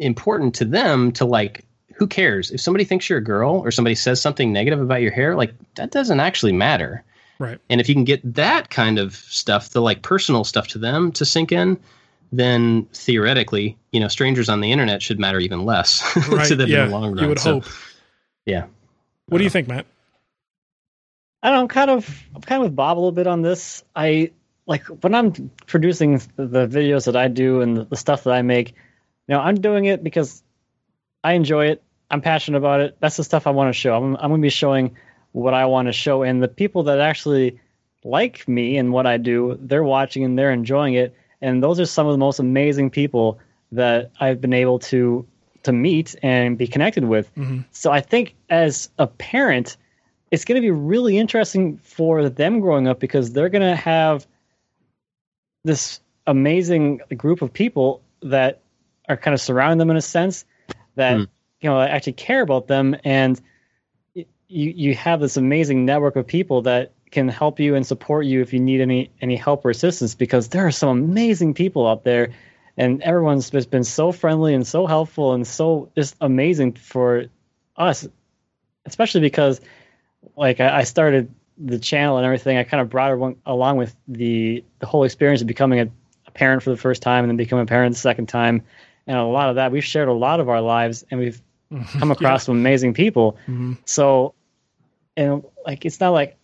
important 0.00 0.56
to 0.56 0.64
them 0.64 1.12
to 1.12 1.24
like 1.24 1.64
who 1.94 2.08
cares 2.08 2.50
if 2.50 2.60
somebody 2.60 2.84
thinks 2.84 3.08
you're 3.08 3.20
a 3.20 3.24
girl 3.24 3.60
or 3.60 3.70
somebody 3.70 3.94
says 3.94 4.20
something 4.20 4.52
negative 4.52 4.80
about 4.80 5.00
your 5.00 5.12
hair 5.12 5.36
like 5.36 5.54
that 5.76 5.92
doesn't 5.92 6.18
actually 6.18 6.50
matter 6.50 7.04
right 7.38 7.60
and 7.70 7.80
if 7.80 7.88
you 7.88 7.94
can 7.94 8.02
get 8.02 8.20
that 8.34 8.68
kind 8.70 8.98
of 8.98 9.14
stuff 9.14 9.70
the 9.70 9.80
like 9.80 10.02
personal 10.02 10.42
stuff 10.42 10.66
to 10.66 10.78
them 10.78 11.12
to 11.12 11.24
sink 11.24 11.52
in 11.52 11.78
then 12.38 12.86
theoretically 12.92 13.76
you 13.92 14.00
know 14.00 14.08
strangers 14.08 14.48
on 14.48 14.60
the 14.60 14.72
internet 14.72 15.02
should 15.02 15.18
matter 15.18 15.38
even 15.38 15.64
less 15.64 16.02
right 16.28 16.48
to 16.48 16.56
them 16.56 16.68
yeah 16.68 16.84
in 16.84 16.90
the 16.90 16.96
long 16.96 17.14
run 17.14 17.22
you 17.22 17.28
would 17.28 17.38
So, 17.38 17.60
hope 17.60 17.64
yeah 18.46 18.66
what 19.26 19.38
do 19.38 19.44
you 19.44 19.50
think 19.50 19.68
matt 19.68 19.86
I 21.44 21.48
don't 21.48 21.56
know, 21.56 21.62
I'm 21.62 21.68
kind 21.68 21.90
of 21.90 22.24
I'm 22.34 22.40
kind 22.40 22.62
of 22.62 22.70
with 22.70 22.76
Bob 22.76 22.96
a 22.96 23.00
little 23.00 23.12
bit 23.12 23.26
on 23.26 23.42
this. 23.42 23.84
I 23.94 24.30
like 24.66 24.86
when 24.86 25.14
I'm 25.14 25.50
producing 25.66 26.14
the 26.36 26.66
videos 26.66 27.04
that 27.04 27.16
I 27.16 27.28
do 27.28 27.60
and 27.60 27.76
the, 27.76 27.84
the 27.84 27.98
stuff 27.98 28.24
that 28.24 28.32
I 28.32 28.40
make, 28.40 28.70
you 28.70 29.34
know, 29.34 29.40
I'm 29.40 29.60
doing 29.60 29.84
it 29.84 30.02
because 30.02 30.42
I 31.22 31.34
enjoy 31.34 31.66
it. 31.66 31.82
I'm 32.10 32.22
passionate 32.22 32.56
about 32.56 32.80
it. 32.80 32.96
That's 32.98 33.18
the 33.18 33.24
stuff 33.24 33.46
I 33.46 33.50
want 33.50 33.68
to 33.68 33.78
show. 33.78 33.94
I'm, 33.94 34.16
I'm 34.16 34.30
going 34.30 34.40
to 34.40 34.46
be 34.46 34.48
showing 34.48 34.96
what 35.32 35.52
I 35.52 35.66
want 35.66 35.88
to 35.88 35.92
show, 35.92 36.22
and 36.22 36.42
the 36.42 36.48
people 36.48 36.84
that 36.84 36.98
actually 36.98 37.60
like 38.04 38.48
me 38.48 38.78
and 38.78 38.90
what 38.90 39.06
I 39.06 39.18
do, 39.18 39.58
they're 39.60 39.84
watching 39.84 40.24
and 40.24 40.38
they're 40.38 40.52
enjoying 40.52 40.94
it. 40.94 41.14
And 41.44 41.62
those 41.62 41.78
are 41.78 41.86
some 41.86 42.06
of 42.06 42.12
the 42.12 42.18
most 42.18 42.38
amazing 42.40 42.90
people 42.90 43.38
that 43.72 44.10
I've 44.18 44.40
been 44.40 44.54
able 44.54 44.78
to 44.90 45.26
to 45.64 45.72
meet 45.72 46.14
and 46.22 46.58
be 46.58 46.66
connected 46.66 47.04
with. 47.04 47.30
So 47.70 47.90
I 47.90 48.00
think 48.00 48.34
as 48.50 48.90
a 48.98 49.06
parent, 49.06 49.76
it's 50.30 50.44
going 50.44 50.56
to 50.56 50.60
be 50.60 50.70
really 50.70 51.16
interesting 51.18 51.78
for 51.78 52.28
them 52.28 52.60
growing 52.60 52.86
up 52.88 53.00
because 53.00 53.32
they're 53.32 53.48
going 53.48 53.62
to 53.62 53.76
have 53.76 54.26
this 55.64 56.00
amazing 56.26 57.00
group 57.16 57.40
of 57.42 57.52
people 57.52 58.02
that 58.22 58.60
are 59.08 59.16
kind 59.16 59.34
of 59.34 59.40
surrounding 59.40 59.78
them 59.78 59.90
in 59.90 59.96
a 59.96 60.02
sense 60.02 60.44
that 60.96 61.16
Hmm. 61.16 61.24
you 61.60 61.70
know 61.70 61.80
actually 61.80 62.14
care 62.14 62.42
about 62.42 62.66
them 62.66 62.96
and 63.04 63.40
you 64.48 64.70
you 64.76 64.94
have 64.94 65.20
this 65.20 65.36
amazing 65.36 65.84
network 65.84 66.16
of 66.16 66.26
people 66.26 66.62
that 66.62 66.92
can 67.14 67.28
help 67.28 67.60
you 67.60 67.74
and 67.74 67.86
support 67.86 68.26
you 68.26 68.42
if 68.42 68.52
you 68.52 68.60
need 68.60 68.80
any 68.80 69.10
any 69.20 69.36
help 69.36 69.64
or 69.64 69.70
assistance 69.70 70.14
because 70.14 70.48
there 70.48 70.66
are 70.66 70.70
some 70.70 70.88
amazing 70.88 71.54
people 71.54 71.86
out 71.86 72.04
there 72.04 72.30
and 72.76 73.02
everyone's 73.02 73.50
just 73.50 73.70
been 73.70 73.84
so 73.84 74.12
friendly 74.12 74.52
and 74.52 74.66
so 74.66 74.86
helpful 74.86 75.32
and 75.32 75.46
so 75.46 75.90
just 75.94 76.16
amazing 76.20 76.72
for 76.72 77.26
us 77.76 78.06
especially 78.84 79.20
because 79.20 79.60
like 80.36 80.60
I, 80.60 80.78
I 80.78 80.82
started 80.84 81.32
the 81.56 81.78
channel 81.78 82.16
and 82.18 82.26
everything 82.26 82.58
i 82.58 82.64
kind 82.64 82.80
of 82.80 82.90
brought 82.90 83.10
everyone 83.10 83.36
along 83.46 83.76
with 83.78 83.94
the 84.08 84.64
the 84.80 84.86
whole 84.86 85.04
experience 85.04 85.40
of 85.40 85.46
becoming 85.46 85.80
a, 85.80 85.88
a 86.26 86.30
parent 86.32 86.62
for 86.62 86.70
the 86.70 86.76
first 86.76 87.00
time 87.00 87.24
and 87.24 87.30
then 87.30 87.36
becoming 87.36 87.62
a 87.62 87.66
parent 87.66 87.94
the 87.94 88.00
second 88.00 88.26
time 88.26 88.62
and 89.06 89.16
a 89.16 89.24
lot 89.24 89.48
of 89.48 89.54
that 89.56 89.72
we've 89.72 89.84
shared 89.84 90.08
a 90.08 90.12
lot 90.12 90.40
of 90.40 90.48
our 90.48 90.60
lives 90.60 91.04
and 91.10 91.20
we've 91.20 91.40
come 91.98 92.10
across 92.10 92.44
some 92.44 92.56
amazing 92.56 92.94
people. 92.94 93.36
Mm-hmm. 93.46 93.74
So, 93.84 94.34
and 95.16 95.44
like 95.64 95.84
it's 95.84 96.00
not 96.00 96.10
like 96.10 96.36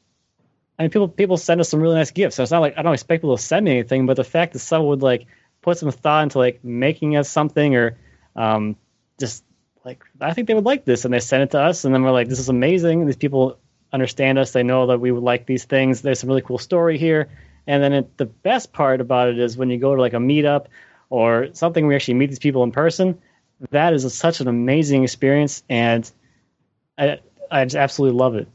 I 0.80 0.84
mean, 0.84 0.90
people 0.92 1.08
people 1.08 1.37
send 1.37 1.60
us 1.60 1.68
some 1.68 1.78
really 1.78 1.96
nice 1.96 2.10
gifts. 2.10 2.37
So 2.37 2.42
it's 2.42 2.50
not 2.50 2.60
like 2.60 2.78
I 2.78 2.82
don't 2.82 2.94
expect 2.94 3.20
people 3.20 3.37
to 3.37 3.42
send 3.42 3.66
me 3.66 3.72
anything, 3.72 4.06
but 4.06 4.16
the 4.16 4.25
fact 4.25 4.54
that 4.54 4.60
someone 4.60 4.88
would 4.88 5.02
like 5.02 5.26
put 5.60 5.76
some 5.76 5.90
thought 5.90 6.22
into 6.22 6.38
like 6.38 6.64
making 6.64 7.18
us 7.18 7.28
something 7.28 7.76
or 7.76 7.99
um, 8.34 8.76
just 9.18 9.44
like 9.84 10.02
I 10.22 10.32
think 10.32 10.49
they 10.49 10.54
would 10.54 10.64
like 10.64 10.87
this, 10.87 11.04
and 11.04 11.12
they 11.12 11.20
send 11.20 11.42
it 11.42 11.50
to 11.50 11.60
us, 11.60 11.84
and 11.84 11.94
then 11.94 12.02
we're 12.02 12.12
like, 12.12 12.28
this 12.28 12.38
is 12.38 12.49
amazing. 12.49 13.04
These 13.04 13.16
people 13.16 13.58
understand 13.92 14.38
us. 14.38 14.52
They 14.52 14.62
know 14.62 14.87
that 14.87 15.02
we 15.02 15.12
would 15.12 15.22
like 15.22 15.44
these 15.44 15.66
things. 15.66 16.00
There's 16.00 16.18
some 16.20 16.30
really 16.30 16.40
cool 16.40 16.56
story 16.56 16.96
here. 16.96 17.28
And 17.66 17.82
then 17.82 17.92
it, 17.92 18.16
the 18.16 18.25
best 18.25 18.72
part 18.72 19.02
about 19.02 19.28
it 19.28 19.38
is 19.38 19.58
when 19.58 19.68
you 19.68 19.76
go 19.76 19.94
to 19.94 20.00
like 20.00 20.14
a 20.14 20.16
meetup 20.16 20.68
or 21.10 21.49
something 21.52 21.84
where 21.84 21.92
you 21.92 21.96
actually 21.96 22.14
meet 22.14 22.30
these 22.30 22.38
people 22.38 22.62
in 22.62 22.72
person. 22.72 23.20
That 23.70 23.92
is 23.92 24.06
a, 24.06 24.10
such 24.10 24.40
an 24.40 24.49
amazing 24.49 25.04
experience, 25.04 25.62
and 25.68 26.10
I 26.96 27.20
I 27.50 27.64
just 27.66 27.76
absolutely 27.76 28.18
love 28.18 28.34
it. 28.37 28.49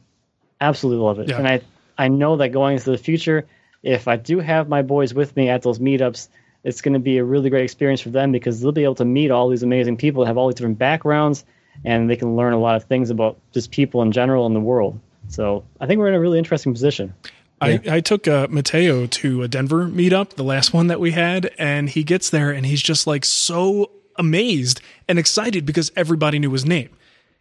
Absolutely 0.59 1.03
love 1.03 1.19
it. 1.19 1.29
Yeah. 1.29 1.37
And 1.37 1.47
I 1.47 1.61
I 1.97 2.07
know 2.07 2.37
that 2.37 2.49
going 2.49 2.77
into 2.77 2.91
the 2.91 2.97
future, 2.97 3.45
if 3.83 4.07
I 4.07 4.17
do 4.17 4.39
have 4.39 4.67
my 4.67 4.81
boys 4.81 5.13
with 5.13 5.35
me 5.35 5.49
at 5.49 5.61
those 5.61 5.79
meetups, 5.79 6.29
it's 6.63 6.81
going 6.81 6.93
to 6.93 6.99
be 6.99 7.17
a 7.17 7.23
really 7.23 7.49
great 7.49 7.63
experience 7.63 8.01
for 8.01 8.09
them 8.09 8.31
because 8.31 8.59
they'll 8.59 8.71
be 8.71 8.83
able 8.83 8.95
to 8.95 9.05
meet 9.05 9.31
all 9.31 9.49
these 9.49 9.63
amazing 9.63 9.97
people 9.97 10.23
that 10.23 10.27
have 10.27 10.37
all 10.37 10.47
these 10.47 10.55
different 10.55 10.79
backgrounds, 10.79 11.45
and 11.83 12.09
they 12.09 12.15
can 12.15 12.35
learn 12.35 12.53
a 12.53 12.59
lot 12.59 12.75
of 12.75 12.85
things 12.85 13.09
about 13.11 13.37
just 13.53 13.71
people 13.71 14.01
in 14.01 14.11
general 14.11 14.47
in 14.47 14.53
the 14.53 14.59
world. 14.59 14.99
So 15.29 15.63
I 15.79 15.85
think 15.85 15.99
we're 15.99 16.07
in 16.09 16.15
a 16.15 16.19
really 16.19 16.39
interesting 16.39 16.73
position. 16.73 17.13
I, 17.61 17.79
I 17.89 17.99
took 18.01 18.27
uh, 18.27 18.47
Mateo 18.49 19.07
to 19.07 19.43
a 19.43 19.47
Denver 19.47 19.87
meetup, 19.87 20.31
the 20.31 20.43
last 20.43 20.73
one 20.73 20.87
that 20.87 20.99
we 20.99 21.11
had, 21.11 21.51
and 21.57 21.89
he 21.89 22.03
gets 22.03 22.29
there 22.29 22.51
and 22.51 22.65
he's 22.65 22.81
just 22.81 23.07
like 23.07 23.23
so 23.23 23.91
amazed 24.17 24.81
and 25.07 25.17
excited 25.17 25.65
because 25.65 25.91
everybody 25.95 26.39
knew 26.39 26.51
his 26.51 26.65
name. 26.65 26.89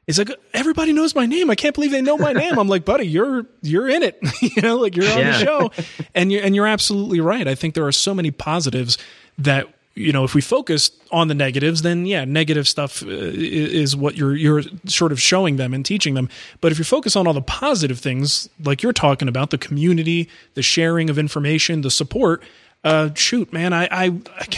He's 0.06 0.18
like, 0.18 0.30
everybody 0.52 0.92
knows 0.92 1.14
my 1.14 1.24
name. 1.26 1.48
I 1.48 1.54
can't 1.54 1.74
believe 1.74 1.90
they 1.90 2.02
know 2.02 2.18
my 2.18 2.32
name. 2.32 2.58
I'm 2.58 2.68
like, 2.68 2.84
buddy, 2.84 3.06
you're 3.06 3.46
you're 3.62 3.88
in 3.88 4.02
it. 4.02 4.18
you 4.42 4.60
know, 4.62 4.76
like 4.76 4.96
you're 4.96 5.10
on 5.10 5.18
Yeah. 5.18 5.38
the 5.38 5.44
show, 5.44 5.70
and 6.14 6.30
you're 6.30 6.42
and 6.44 6.54
you're 6.54 6.66
absolutely 6.66 7.20
right. 7.20 7.48
I 7.48 7.54
think 7.54 7.74
there 7.74 7.86
are 7.86 7.92
so 7.92 8.12
many 8.14 8.30
positives 8.30 8.98
that 9.38 9.66
you 9.94 10.12
know 10.12 10.24
if 10.24 10.34
we 10.34 10.40
focus 10.42 10.90
on 11.10 11.28
the 11.28 11.34
negatives, 11.34 11.80
then 11.82 12.04
yeah, 12.04 12.24
negative 12.26 12.68
stuff 12.68 13.02
uh, 13.02 13.06
is 13.08 13.96
what 13.96 14.16
you're 14.16 14.36
you're 14.36 14.62
sort 14.86 15.10
of 15.12 15.20
showing 15.22 15.56
them 15.56 15.72
and 15.72 15.86
teaching 15.86 16.12
them. 16.14 16.28
But 16.60 16.70
if 16.72 16.78
you 16.78 16.84
focus 16.84 17.16
on 17.16 17.26
all 17.26 17.32
the 17.32 17.40
positive 17.40 17.98
things, 17.98 18.48
like 18.62 18.82
you're 18.82 18.92
talking 18.92 19.28
about, 19.28 19.50
the 19.50 19.58
community, 19.58 20.28
the 20.52 20.62
sharing 20.62 21.08
of 21.08 21.18
information, 21.18 21.80
the 21.80 21.90
support. 21.90 22.42
Uh, 22.82 23.08
shoot, 23.14 23.50
man, 23.54 23.72
I 23.72 23.88
I 23.90 24.04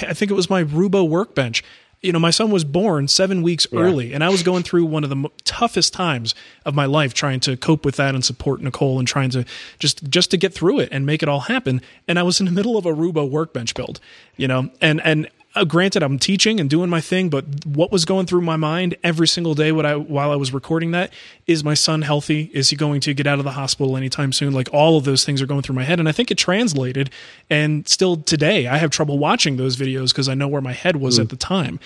I 0.03 0.13
think 0.13 0.33
it 0.33 0.35
was 0.35 0.51
my 0.51 0.65
Roubo 0.65 1.09
workbench 1.09 1.63
you 2.07 2.13
know, 2.13 2.21
my 2.21 2.31
son 2.31 2.51
was 2.51 2.65
born 2.65 3.09
seven 3.09 3.43
weeks 3.43 3.67
early, 3.73 4.13
and 4.15 4.23
I 4.23 4.29
was 4.29 4.45
going 4.45 4.63
through 4.63 4.85
one 4.87 5.03
of 5.03 5.11
the 5.11 5.17
mo- 5.17 5.33
toughest 5.45 5.93
times 5.93 6.35
of 6.65 6.75
my 6.75 6.87
life, 6.87 7.13
trying 7.13 7.41
to 7.41 7.57
cope 7.57 7.85
with 7.85 7.97
that 7.97 8.15
and 8.15 8.25
support 8.25 8.63
Nicole, 8.63 9.01
and 9.01 9.09
trying 9.09 9.31
to 9.31 9.45
just 9.81 10.09
just 10.09 10.31
to 10.31 10.37
get 10.37 10.55
through 10.55 10.79
it 10.79 10.89
and 10.93 11.05
make 11.05 11.23
it 11.23 11.29
all 11.29 11.41
happen. 11.41 11.83
And 12.07 12.19
I 12.19 12.23
was 12.23 12.39
in 12.39 12.47
the 12.47 12.53
middle 12.53 12.79
of 12.79 12.87
a 12.87 12.95
Roubo 12.95 13.29
workbench 13.29 13.75
build, 13.75 13.99
you 14.37 14.47
know, 14.47 14.71
and 14.81 15.03
and 15.03 15.29
uh, 15.57 15.65
granted, 15.65 16.03
I'm 16.03 16.19
teaching 16.19 16.61
and 16.61 16.69
doing 16.69 16.91
my 16.91 17.01
thing, 17.01 17.31
but 17.31 17.45
what 17.65 17.91
was 17.91 18.05
going 18.05 18.27
through 18.27 18.43
my 18.43 18.57
mind 18.57 18.97
every 19.03 19.27
single 19.27 19.55
day 19.55 19.73
what 19.73 19.87
I, 19.87 19.97
while 19.97 20.31
I 20.31 20.37
was 20.37 20.53
recording 20.53 20.91
that 20.93 21.13
is 21.47 21.65
my 21.65 21.75
son 21.75 22.03
healthy? 22.03 22.51
Is 22.53 22.71
he 22.71 22.77
going 22.77 23.01
to 23.01 23.15
get 23.15 23.27
out 23.27 23.39
of 23.39 23.45
the 23.45 23.53
hospital 23.53 23.97
anytime 23.97 24.33
soon? 24.33 24.53
Like 24.53 24.69
all 24.73 24.99
of 24.99 25.05
those 25.05 25.25
things 25.25 25.41
are 25.41 25.47
going 25.47 25.63
through 25.63 25.75
my 25.75 25.85
head. 25.85 25.99
And 25.99 26.09
I 26.09 26.13
think 26.13 26.31
it 26.31 26.37
translated. 26.37 27.11
And 27.49 27.89
still 27.89 28.17
today, 28.19 28.67
I 28.67 28.77
have 28.77 28.91
trouble 28.91 29.19
watching 29.19 29.57
those 29.57 29.77
videos 29.77 30.09
because 30.11 30.29
I 30.29 30.35
know 30.35 30.49
where 30.49 30.63
my 30.63 30.73
head 30.73 30.97
was 30.97 31.19
at 31.19 31.31
the 31.31 31.37
time. 31.37 31.81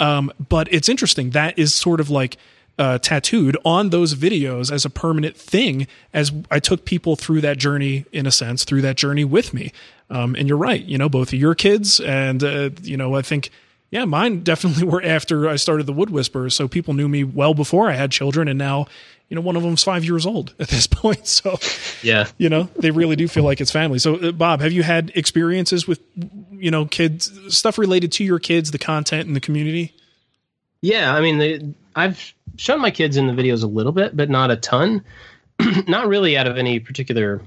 Um, 0.00 0.30
but 0.48 0.72
it's 0.72 0.88
interesting. 0.88 1.30
That 1.30 1.58
is 1.58 1.74
sort 1.74 2.00
of 2.00 2.10
like, 2.10 2.36
uh, 2.78 2.98
tattooed 2.98 3.56
on 3.64 3.90
those 3.90 4.14
videos 4.14 4.72
as 4.72 4.84
a 4.84 4.90
permanent 4.90 5.36
thing 5.36 5.86
as 6.12 6.32
I 6.50 6.58
took 6.58 6.84
people 6.84 7.14
through 7.16 7.40
that 7.42 7.56
journey 7.58 8.04
in 8.12 8.26
a 8.26 8.30
sense 8.32 8.64
through 8.64 8.82
that 8.82 8.96
journey 8.96 9.24
with 9.24 9.54
me. 9.54 9.72
Um, 10.10 10.34
and 10.34 10.46
you're 10.48 10.58
right 10.58 10.84
you 10.84 10.98
know 10.98 11.08
both 11.08 11.28
of 11.32 11.38
your 11.38 11.54
kids 11.54 11.98
and 12.00 12.42
uh, 12.44 12.70
you 12.82 12.96
know 12.96 13.14
I 13.14 13.22
think 13.22 13.50
yeah 13.90 14.04
mine 14.04 14.40
definitely 14.42 14.84
were 14.92 15.02
after 15.02 15.48
I 15.48 15.56
started 15.56 15.86
the 15.86 15.92
Wood 15.94 16.10
Whisperers 16.10 16.54
so 16.54 16.68
people 16.68 16.92
knew 16.94 17.08
me 17.08 17.24
well 17.24 17.54
before 17.54 17.88
I 17.88 17.94
had 17.94 18.10
children 18.10 18.46
and 18.48 18.58
now 18.58 18.86
you 19.30 19.34
know 19.36 19.40
one 19.40 19.56
of 19.56 19.62
them's 19.62 19.82
five 19.82 20.04
years 20.04 20.26
old 20.26 20.52
at 20.58 20.68
this 20.68 20.86
point. 21.02 21.26
So 21.26 21.58
Yeah. 22.02 22.26
you 22.38 22.48
know 22.50 22.64
they 22.76 22.90
really 22.90 23.16
do 23.16 23.28
feel 23.28 23.44
like 23.44 23.60
it's 23.60 23.70
family. 23.70 23.98
So 23.98 24.16
uh, 24.16 24.32
Bob 24.32 24.60
have 24.60 24.72
you 24.72 24.82
had 24.82 25.10
experiences 25.14 25.86
with 25.88 26.00
you 26.50 26.70
know 26.70 26.84
kids 26.86 27.30
stuff 27.48 27.78
related 27.78 28.10
to 28.12 28.24
your 28.24 28.38
kids 28.40 28.72
the 28.72 28.78
content 28.78 29.26
and 29.26 29.34
the 29.36 29.40
community? 29.40 29.94
Yeah, 30.82 31.14
I 31.14 31.22
mean, 31.22 31.38
the, 31.38 31.74
I've 31.94 32.34
shown 32.56 32.80
my 32.80 32.90
kids 32.90 33.16
in 33.16 33.26
the 33.26 33.32
videos 33.32 33.62
a 33.62 33.66
little 33.66 33.92
bit, 33.92 34.16
but 34.16 34.30
not 34.30 34.50
a 34.50 34.56
ton. 34.56 35.04
not 35.86 36.08
really 36.08 36.36
out 36.36 36.46
of 36.46 36.56
any 36.56 36.80
particular, 36.80 37.42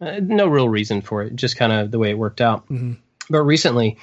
uh, 0.00 0.20
no 0.22 0.48
real 0.48 0.68
reason 0.68 1.00
for 1.00 1.22
it. 1.22 1.36
Just 1.36 1.56
kind 1.56 1.72
of 1.72 1.90
the 1.90 1.98
way 1.98 2.10
it 2.10 2.18
worked 2.18 2.40
out. 2.40 2.64
But 3.30 3.42
recently, 3.42 3.98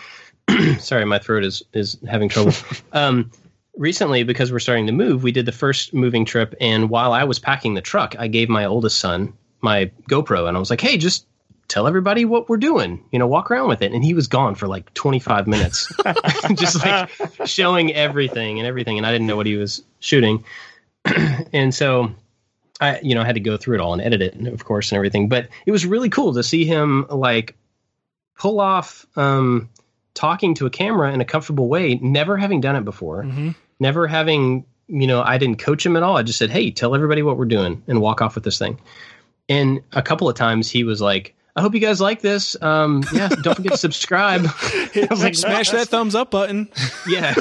sorry, 0.79 1.05
my 1.05 1.19
throat 1.19 1.43
is 1.43 1.63
is 1.73 1.97
having 2.07 2.29
trouble. 2.29 2.53
um, 2.93 3.31
recently, 3.75 4.23
because 4.23 4.51
we're 4.51 4.59
starting 4.59 4.87
to 4.87 4.93
move, 4.93 5.23
we 5.23 5.31
did 5.31 5.45
the 5.45 5.51
first 5.51 5.93
moving 5.93 6.25
trip, 6.25 6.55
and 6.61 6.89
while 6.89 7.13
I 7.13 7.23
was 7.23 7.39
packing 7.39 7.73
the 7.73 7.81
truck, 7.81 8.15
I 8.17 8.27
gave 8.27 8.49
my 8.49 8.65
oldest 8.65 8.99
son 8.99 9.33
my 9.61 9.91
GoPro, 10.09 10.47
and 10.47 10.55
I 10.55 10.59
was 10.59 10.69
like, 10.69 10.81
"Hey, 10.81 10.97
just." 10.97 11.25
Tell 11.69 11.87
everybody 11.87 12.25
what 12.25 12.49
we're 12.49 12.57
doing. 12.57 13.03
You 13.11 13.19
know, 13.19 13.27
walk 13.27 13.49
around 13.49 13.69
with 13.69 13.81
it. 13.81 13.93
And 13.93 14.03
he 14.03 14.13
was 14.13 14.27
gone 14.27 14.55
for 14.55 14.67
like 14.67 14.93
25 14.95 15.47
minutes, 15.47 15.91
just 16.55 16.83
like 16.83 17.09
showing 17.45 17.93
everything 17.93 18.59
and 18.59 18.67
everything. 18.67 18.97
And 18.97 19.07
I 19.07 19.11
didn't 19.11 19.27
know 19.27 19.37
what 19.37 19.45
he 19.45 19.55
was 19.55 19.81
shooting. 19.99 20.43
and 21.53 21.73
so 21.73 22.11
I, 22.81 22.99
you 23.01 23.15
know, 23.15 23.21
I 23.21 23.25
had 23.25 23.35
to 23.35 23.41
go 23.41 23.55
through 23.55 23.75
it 23.75 23.81
all 23.81 23.93
and 23.93 24.01
edit 24.01 24.21
it, 24.21 24.47
of 24.47 24.65
course, 24.65 24.91
and 24.91 24.97
everything. 24.97 25.29
But 25.29 25.49
it 25.65 25.71
was 25.71 25.85
really 25.85 26.09
cool 26.09 26.33
to 26.33 26.43
see 26.43 26.65
him 26.65 27.05
like 27.09 27.55
pull 28.37 28.59
off 28.59 29.05
um, 29.15 29.69
talking 30.13 30.53
to 30.55 30.65
a 30.65 30.69
camera 30.69 31.11
in 31.13 31.21
a 31.21 31.25
comfortable 31.25 31.67
way, 31.67 31.95
never 31.95 32.37
having 32.37 32.61
done 32.61 32.75
it 32.75 32.85
before, 32.85 33.23
never 33.79 34.07
having, 34.07 34.65
you 34.87 35.07
know, 35.07 35.21
I 35.21 35.37
didn't 35.37 35.59
coach 35.59 35.85
him 35.85 35.95
at 35.97 36.03
all. 36.03 36.17
I 36.17 36.23
just 36.23 36.39
said, 36.39 36.49
"Hey, 36.49 36.71
tell 36.71 36.95
everybody 36.95 37.21
what 37.21 37.37
we're 37.37 37.45
doing," 37.45 37.83
and 37.87 38.01
walk 38.01 38.21
off 38.21 38.35
with 38.35 38.43
this 38.43 38.57
thing. 38.57 38.79
And 39.49 39.81
a 39.91 40.01
couple 40.01 40.27
of 40.29 40.35
times 40.35 40.69
he 40.69 40.83
was 40.83 41.01
like. 41.01 41.35
I 41.59 41.61
hope 41.61 41.73
you 41.73 41.81
guys 41.81 41.99
like 41.99 42.21
this. 42.21 42.55
Um, 42.61 43.03
yeah, 43.13 43.27
don't 43.27 43.55
forget 43.55 43.73
to 43.73 43.77
subscribe. 43.87 44.45
Like, 44.95 45.35
smash 45.35 45.71
that 45.71 45.87
thumbs 45.89 46.15
up 46.15 46.31
button 46.31 46.69
yeah 47.07 47.33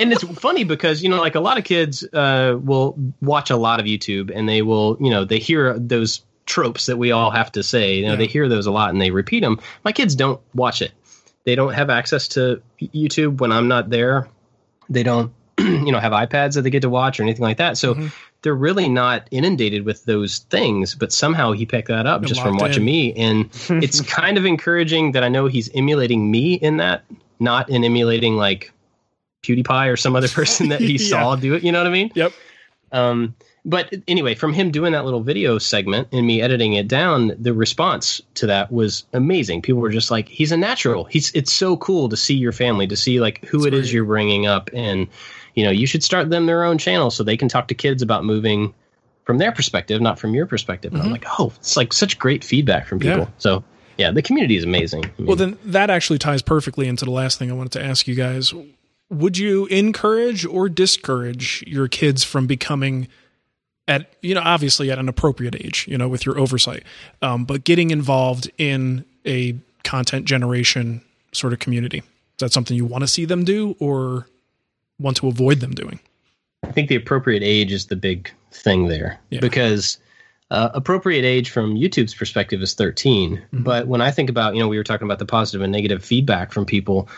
and 0.00 0.12
it's 0.12 0.22
funny 0.40 0.64
because 0.64 1.02
you 1.02 1.08
know 1.08 1.20
like 1.20 1.34
a 1.34 1.40
lot 1.40 1.56
of 1.58 1.64
kids 1.64 2.02
uh, 2.12 2.58
will 2.62 2.96
watch 3.20 3.50
a 3.50 3.56
lot 3.56 3.78
of 3.80 3.86
youtube 3.86 4.30
and 4.34 4.48
they 4.48 4.62
will 4.62 4.96
you 5.00 5.10
know 5.10 5.24
they 5.24 5.38
hear 5.38 5.78
those 5.78 6.22
tropes 6.46 6.86
that 6.86 6.96
we 6.96 7.12
all 7.12 7.30
have 7.30 7.52
to 7.52 7.62
say 7.62 7.96
you 7.96 8.02
know 8.06 8.12
Yeah. 8.12 8.16
they 8.16 8.26
hear 8.26 8.48
those 8.48 8.66
a 8.66 8.70
lot 8.70 8.90
and 8.90 9.00
they 9.00 9.10
repeat 9.10 9.40
them 9.40 9.60
my 9.84 9.92
kids 9.92 10.14
don't 10.16 10.40
watch 10.54 10.82
it 10.82 10.92
they 11.44 11.54
don't 11.54 11.74
have 11.74 11.90
access 11.90 12.28
to 12.28 12.60
youtube 12.80 13.40
when 13.40 13.52
i'm 13.52 13.68
not 13.68 13.90
there 13.90 14.28
they 14.88 15.02
don't 15.02 15.32
you 15.86 15.92
know 15.92 15.98
have 16.00 16.12
ipads 16.12 16.54
that 16.54 16.62
they 16.62 16.70
get 16.70 16.82
to 16.82 16.90
watch 16.90 17.18
or 17.20 17.22
anything 17.22 17.42
like 17.42 17.58
that 17.58 17.76
so 17.78 18.10
they're 18.42 18.54
really 18.54 18.88
not 18.88 19.28
inundated 19.30 19.84
with 19.84 20.04
those 20.04 20.38
things 20.50 20.94
but 20.94 21.12
somehow 21.12 21.52
he 21.52 21.66
picked 21.66 21.88
that 21.88 22.06
up 22.06 22.22
just 22.22 22.40
from 22.40 22.56
watching 22.56 22.82
in. 22.82 22.84
me 22.86 23.12
and 23.14 23.48
it's 23.82 24.00
kind 24.00 24.38
of 24.38 24.44
encouraging 24.46 25.12
that 25.12 25.22
i 25.24 25.28
know 25.28 25.46
he's 25.46 25.70
emulating 25.74 26.30
me 26.30 26.54
in 26.54 26.78
that 26.78 27.04
not 27.38 27.68
in 27.70 27.84
emulating 27.84 28.36
like 28.36 28.72
PewDiePie 29.42 29.90
or 29.92 29.96
some 29.96 30.14
other 30.16 30.28
person 30.40 30.68
that 30.68 30.80
he 30.82 30.92
Yeah. 30.94 31.08
saw 31.10 31.36
do 31.36 31.54
it. 31.54 31.62
You 31.62 31.72
know 31.72 31.78
what 31.78 31.86
I 31.86 31.90
mean? 31.90 32.10
yep 32.14 32.34
Um, 32.92 33.34
but 33.64 33.92
anyway, 34.08 34.34
from 34.34 34.52
him 34.54 34.70
doing 34.70 34.92
that 34.92 35.04
little 35.04 35.20
video 35.22 35.58
segment 35.58 36.08
and 36.12 36.26
me 36.26 36.40
editing 36.42 36.72
it 36.74 36.88
down, 36.88 37.32
the 37.38 37.52
response 37.52 38.20
to 38.34 38.46
that 38.46 38.72
was 38.72 39.04
amazing. 39.12 39.62
People 39.62 39.80
were 39.82 39.90
just 39.90 40.10
like, 40.10 40.28
"He's 40.28 40.50
a 40.50 40.56
natural. 40.56 41.04
He's." 41.04 41.30
It's 41.34 41.52
so 41.52 41.76
cool 41.76 42.08
to 42.08 42.16
see 42.16 42.34
your 42.34 42.52
family, 42.52 42.86
to 42.86 42.96
see 42.96 43.20
like 43.20 43.44
who 43.44 43.66
it 43.66 43.74
is 43.74 43.82
great. 43.88 43.92
you're 43.94 44.04
bringing 44.06 44.46
up, 44.46 44.70
and 44.74 45.06
you 45.54 45.64
know, 45.64 45.70
you 45.70 45.86
should 45.86 46.02
start 46.02 46.30
them 46.30 46.46
their 46.46 46.64
own 46.64 46.78
channel 46.78 47.10
so 47.10 47.22
they 47.22 47.36
can 47.36 47.48
talk 47.48 47.68
to 47.68 47.74
kids 47.74 48.02
about 48.02 48.24
moving 48.24 48.74
from 49.24 49.38
their 49.38 49.52
perspective, 49.52 50.00
not 50.00 50.18
from 50.18 50.34
your 50.34 50.46
perspective. 50.46 50.92
And 50.92 51.02
I'm 51.02 51.10
like, 51.10 51.24
oh, 51.38 51.52
it's 51.56 51.76
like 51.76 51.92
such 51.92 52.18
great 52.18 52.42
feedback 52.42 52.86
from 52.86 52.98
people. 52.98 53.18
Mm-hmm. 53.18 53.30
Yeah. 53.30 53.38
So 53.38 53.64
yeah, 53.96 54.10
the 54.10 54.22
community 54.22 54.56
is 54.56 54.64
amazing. 54.64 55.04
I 55.04 55.12
mean, 55.18 55.26
Well, 55.26 55.36
then 55.36 55.58
that 55.66 55.90
actually 55.90 56.18
ties 56.18 56.42
perfectly 56.42 56.88
into 56.88 57.04
the 57.04 57.10
last 57.10 57.38
thing 57.38 57.50
I 57.50 57.54
wanted 57.54 57.72
to 57.72 57.84
ask 57.84 58.08
you 58.08 58.14
guys. 58.14 58.54
Would 59.10 59.36
you 59.36 59.66
encourage 59.66 60.46
or 60.46 60.68
discourage 60.68 61.62
your 61.66 61.86
kids 61.86 62.24
from 62.24 62.46
becoming 62.46 63.08
at 63.86 64.14
you 64.22 64.34
know 64.34 64.42
obviously 64.42 64.90
at 64.90 64.98
an 64.98 65.08
appropriate 65.08 65.54
age, 65.54 65.86
you 65.88 65.98
know, 65.98 66.08
with 66.08 66.24
your 66.24 66.38
oversight, 66.38 66.84
um, 67.22 67.44
but 67.44 67.64
getting 67.64 67.90
involved 67.90 68.50
in 68.56 69.04
a 69.26 69.56
content 69.84 70.24
generation 70.24 71.02
sort 71.32 71.52
of 71.52 71.58
community? 71.58 71.98
Is 71.98 72.04
that 72.38 72.52
something 72.52 72.76
you 72.76 72.86
want 72.86 73.02
to 73.02 73.08
see 73.08 73.24
them 73.24 73.44
do 73.44 73.76
or 73.78 74.26
want 75.00 75.16
to 75.18 75.28
avoid 75.28 75.60
them 75.60 75.72
doing? 75.72 75.98
I 76.62 76.72
think 76.72 76.88
the 76.88 76.96
appropriate 76.96 77.42
age 77.42 77.72
is 77.72 77.86
the 77.86 77.96
big 77.96 78.30
thing 78.52 78.88
there 78.88 79.18
Yeah. 79.30 79.40
because 79.40 79.98
uh, 80.50 80.70
appropriate 80.74 81.24
age 81.24 81.50
from 81.50 81.74
YouTube's 81.76 82.14
perspective 82.14 82.60
is 82.60 82.74
13. 82.74 83.36
Mm-hmm. 83.36 83.62
But 83.62 83.86
when 83.86 84.00
I 84.00 84.10
think 84.10 84.28
about, 84.28 84.54
you 84.54 84.60
know, 84.60 84.68
we 84.68 84.76
were 84.76 84.84
talking 84.84 85.06
about 85.06 85.18
the 85.18 85.26
positive 85.26 85.62
and 85.62 85.72
negative 85.72 86.04
feedback 86.04 86.52
from 86.52 86.66
people, 86.66 87.08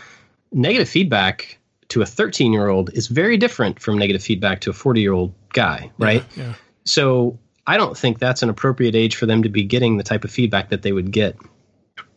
negative 0.52 0.88
feedback 0.88 1.58
to 1.88 2.02
a 2.02 2.06
13 2.06 2.52
year 2.52 2.68
old 2.68 2.90
is 2.94 3.08
very 3.08 3.36
different 3.36 3.80
from 3.80 3.98
negative 3.98 4.22
feedback 4.22 4.60
to 4.60 4.70
a 4.70 4.72
40 4.72 5.00
year 5.00 5.12
old 5.12 5.34
guy, 5.52 5.90
right? 5.98 6.24
Yeah, 6.36 6.44
yeah. 6.44 6.54
So 6.84 7.38
I 7.66 7.76
don't 7.76 7.96
think 7.96 8.18
that's 8.18 8.42
an 8.42 8.48
appropriate 8.48 8.94
age 8.94 9.16
for 9.16 9.26
them 9.26 9.42
to 9.42 9.48
be 9.48 9.64
getting 9.64 9.96
the 9.96 10.02
type 10.02 10.24
of 10.24 10.30
feedback 10.30 10.70
that 10.70 10.82
they 10.82 10.92
would 10.92 11.10
get. 11.10 11.36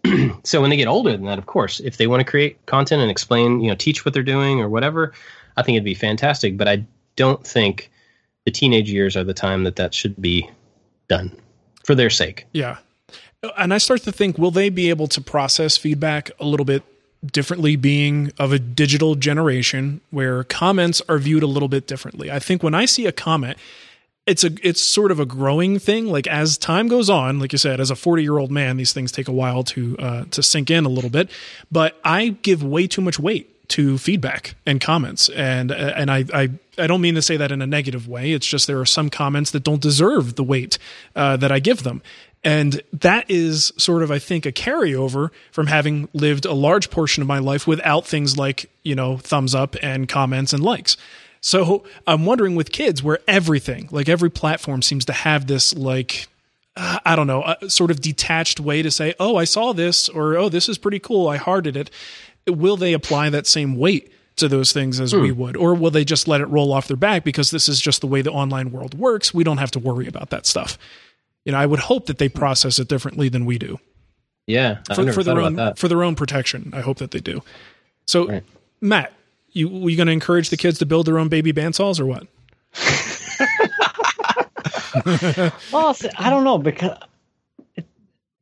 so 0.44 0.62
when 0.62 0.70
they 0.70 0.78
get 0.78 0.88
older 0.88 1.12
than 1.12 1.26
that, 1.26 1.38
of 1.38 1.46
course, 1.46 1.80
if 1.80 1.98
they 1.98 2.08
want 2.08 2.22
to 2.22 2.30
create 2.30 2.66
content 2.66 3.02
and 3.02 3.12
explain, 3.12 3.62
you 3.62 3.70
know, 3.70 3.76
teach 3.76 4.06
what 4.06 4.14
they're 4.14 4.24
doing 4.24 4.60
or 4.60 4.70
whatever, 4.70 5.14
I 5.58 5.64
think 5.64 5.76
it'd 5.76 5.86
be 5.86 5.94
fantastic. 5.94 6.58
But 6.58 6.68
I 6.68 6.86
don't 7.16 7.46
think 7.46 7.92
the 8.46 8.52
teenage 8.52 8.92
years 8.92 9.16
are 9.16 9.24
the 9.24 9.34
time 9.34 9.64
that 9.64 9.76
that 9.78 9.94
should 9.94 10.22
be 10.22 10.50
done 11.08 11.36
for 11.84 11.96
their 11.96 12.10
sake. 12.10 12.46
Yeah. 12.54 12.78
And 13.58 13.74
I 13.74 13.78
start 13.78 14.02
to 14.04 14.12
think, 14.12 14.38
will 14.38 14.52
they 14.52 14.70
be 14.70 14.90
able 14.90 15.08
to 15.08 15.22
process 15.22 15.78
feedback 15.78 16.32
a 16.40 16.46
little 16.46 16.66
bit 16.66 16.84
differently 17.26 17.76
being 17.76 18.32
of 18.40 18.52
a 18.52 18.60
digital 18.60 19.16
generation 19.16 20.02
where 20.12 20.44
comments 20.44 21.02
are 21.08 21.18
viewed 21.18 21.44
a 21.44 21.48
little 21.48 21.68
bit 21.68 21.88
differently? 21.88 22.32
I 22.32 22.40
think 22.40 22.64
when 22.64 22.74
I 22.74 22.86
see 22.86 23.06
a 23.06 23.12
comment, 23.12 23.58
it's 24.26 24.44
a 24.44 24.50
it's 24.68 24.82
sort 24.82 25.12
of 25.12 25.20
a 25.20 25.26
growing 25.26 25.78
thing. 25.78 26.08
Like 26.08 26.26
as 26.26 26.58
time 26.58 26.88
goes 26.88 27.10
on, 27.10 27.40
like 27.40 27.52
you 27.52 27.60
said, 27.60 27.80
as 27.80 27.92
a 27.92 27.96
forty 27.96 28.24
year 28.24 28.40
old 28.40 28.50
man, 28.50 28.78
these 28.78 28.92
things 28.92 29.12
take 29.12 29.28
a 29.28 29.32
while 29.32 29.64
to 29.66 29.96
uh, 30.00 30.26
to 30.32 30.42
sink 30.42 30.72
in 30.72 30.86
a 30.86 30.90
little 30.90 31.12
bit. 31.12 31.30
But 31.72 32.00
I 32.04 32.30
give 32.30 32.64
way 32.64 32.88
too 32.88 33.02
much 33.02 33.20
weight 33.20 33.55
to 33.70 33.98
feedback 33.98 34.56
and 34.66 34.80
comments, 34.80 35.30
and 35.30 35.72
uh, 35.72 35.94
and 35.96 36.12
I, 36.12 36.26
I 36.34 36.50
I 36.78 36.88
don't 36.88 37.02
mean 37.02 37.16
to 37.16 37.22
say 37.22 37.38
that 37.38 37.52
in 37.52 37.62
a 37.62 37.68
negative 37.68 38.08
way. 38.08 38.32
It's 38.32 38.48
just 38.48 38.68
there 38.68 38.80
are 38.80 38.86
some 38.86 39.10
comments 39.10 39.52
that 39.52 39.64
don't 39.64 39.82
deserve 39.82 40.36
the 40.36 40.44
weight 40.44 40.78
uh, 41.16 41.38
that 41.38 41.52
I 41.52 41.60
give 41.60 41.84
them. 41.84 42.02
And 42.44 42.84
that 42.94 43.26
is 43.28 43.74
sort 43.78 44.04
of, 44.04 44.12
I 44.12 44.20
think, 44.20 44.46
a 44.46 44.52
carryover 44.52 45.32
from 45.52 45.66
having 45.66 46.10
lived 46.14 46.46
a 46.46 46.54
large 46.54 46.92
portion 46.92 47.22
of 47.22 47.28
my 47.28 47.40
life 47.40 47.66
without 47.66 48.06
things 48.06 48.38
like, 48.38 48.70
you 48.84 48.94
know, 48.94 49.18
thumbs 49.18 49.56
up 49.56 49.76
and 49.82 50.08
comments 50.08 50.54
and 50.54 50.62
likes. 50.62 50.96
So 51.42 51.84
I'm 52.06 52.26
wondering 52.26 52.56
with 52.56 52.72
kids 52.72 53.02
where 53.02 53.20
everything, 53.28 53.88
like 53.92 54.08
every 54.08 54.30
platform 54.30 54.84
seems 54.84 55.06
to 55.06 55.14
have 55.14 55.48
this 55.48 55.76
like 55.76 56.28
uh, 56.78 57.00
I 57.06 57.16
don't 57.16 57.28
know, 57.28 57.56
a 57.62 57.70
sort 57.70 57.90
of 57.90 58.02
detached 58.02 58.60
way 58.60 58.82
to 58.82 58.92
say, 58.92 59.14
"Oh, 59.20 59.38
I 59.38 59.46
saw 59.46 59.72
this," 59.74 60.10
or 60.10 60.36
"Oh, 60.36 60.50
this 60.50 60.68
is 60.68 60.78
pretty 60.78 61.00
cool. 61.00 61.28
I 61.28 61.38
hearted 61.38 61.78
it." 61.78 61.90
Will 62.48 62.78
they 62.78 62.94
apply 62.94 63.30
that 63.30 63.48
same 63.48 63.76
weight 63.76 64.12
to 64.38 64.48
those 64.48 64.74
things 64.74 65.00
as 65.00 65.16
we 65.16 65.30
hmm. 65.30 65.40
would, 65.40 65.58
or 65.58 65.76
will 65.76 65.92
they 65.92 66.04
just 66.04 66.28
let 66.28 66.42
it 66.42 66.48
roll 66.48 66.74
off 66.74 66.88
their 66.88 66.98
back 66.98 67.24
because 67.24 67.52
this 67.52 67.70
is 67.70 67.80
just 67.80 68.02
the 68.02 68.08
way 68.08 68.22
the 68.22 68.32
online 68.32 68.72
world 68.72 68.98
works? 68.98 69.34
We 69.34 69.44
don't 69.44 69.58
have 69.58 69.72
to 69.72 69.80
worry 69.80 70.08
about 70.08 70.30
that 70.32 70.46
stuff. 70.46 70.78
You 71.46 71.54
know, 71.54 71.58
I 71.58 71.66
would 71.66 71.80
hope 71.80 72.08
that 72.08 72.18
they 72.18 72.30
process 72.30 72.80
it 72.80 72.88
differently 72.88 73.30
than 73.30 73.46
we 73.46 73.58
do 73.58 73.80
Yeah, 74.48 74.80
I 74.90 74.96
for, 74.96 75.04
never 75.04 75.14
for 75.14 75.24
their 75.24 75.36
thought 75.36 75.44
own 75.44 75.54
about 75.54 75.76
that. 75.76 75.80
for 75.80 75.88
their 75.88 76.04
own 76.04 76.16
protection. 76.16 76.72
I 76.74 76.82
hope 76.82 76.98
that 76.98 77.12
they 77.12 77.20
do. 77.20 77.42
So, 78.08 78.28
Right. 78.28 78.44
Matt, 78.82 79.14
you 79.52 79.70
you 79.70 79.96
going 79.96 80.08
to 80.08 80.14
encourage 80.14 80.50
the 80.50 80.58
kids 80.58 80.80
to 80.80 80.86
build 80.86 81.08
their 81.08 81.18
own 81.18 81.30
baby 81.30 81.54
bandsaws 81.54 82.00
or 82.00 82.06
what? 82.06 82.28
Well, 85.72 85.96
I 86.18 86.30
don't 86.30 86.46
know 86.46 86.58
because 86.58 86.98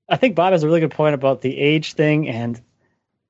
I 0.08 0.18
think 0.18 0.36
Bob 0.36 0.52
has 0.52 0.64
a 0.64 0.68
really 0.68 0.82
good 0.82 0.92
point 0.92 1.16
about 1.16 1.42
the 1.42 1.58
age 1.58 1.94
thing, 1.94 2.30
and 2.30 2.62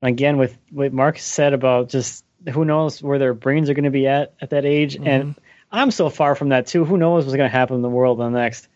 again 0.08 0.38
with 0.38 0.58
what 0.72 0.94
Mark 0.94 1.18
said 1.20 1.54
about 1.54 1.90
just 1.90 2.24
who 2.52 2.66
knows 2.66 3.02
where 3.02 3.20
their 3.20 3.34
brains 3.34 3.70
are 3.70 3.74
going 3.74 3.86
to 3.86 3.90
be 3.92 4.08
at 4.08 4.34
at 4.42 4.50
that 4.52 4.66
age, 4.66 4.96
and 4.96 5.36
I'm 5.72 5.92
so 5.92 6.10
far 6.10 6.36
from 6.36 6.50
that 6.50 6.68
too. 6.68 6.86
Who 6.86 6.98
knows 6.98 7.26
what's 7.26 7.36
going 7.36 7.50
to 7.50 7.56
happen 7.58 7.76
in 7.78 7.82
the 7.82 7.90
world 7.90 8.20
in 8.20 8.32
the 8.32 8.40
next? 8.40 8.68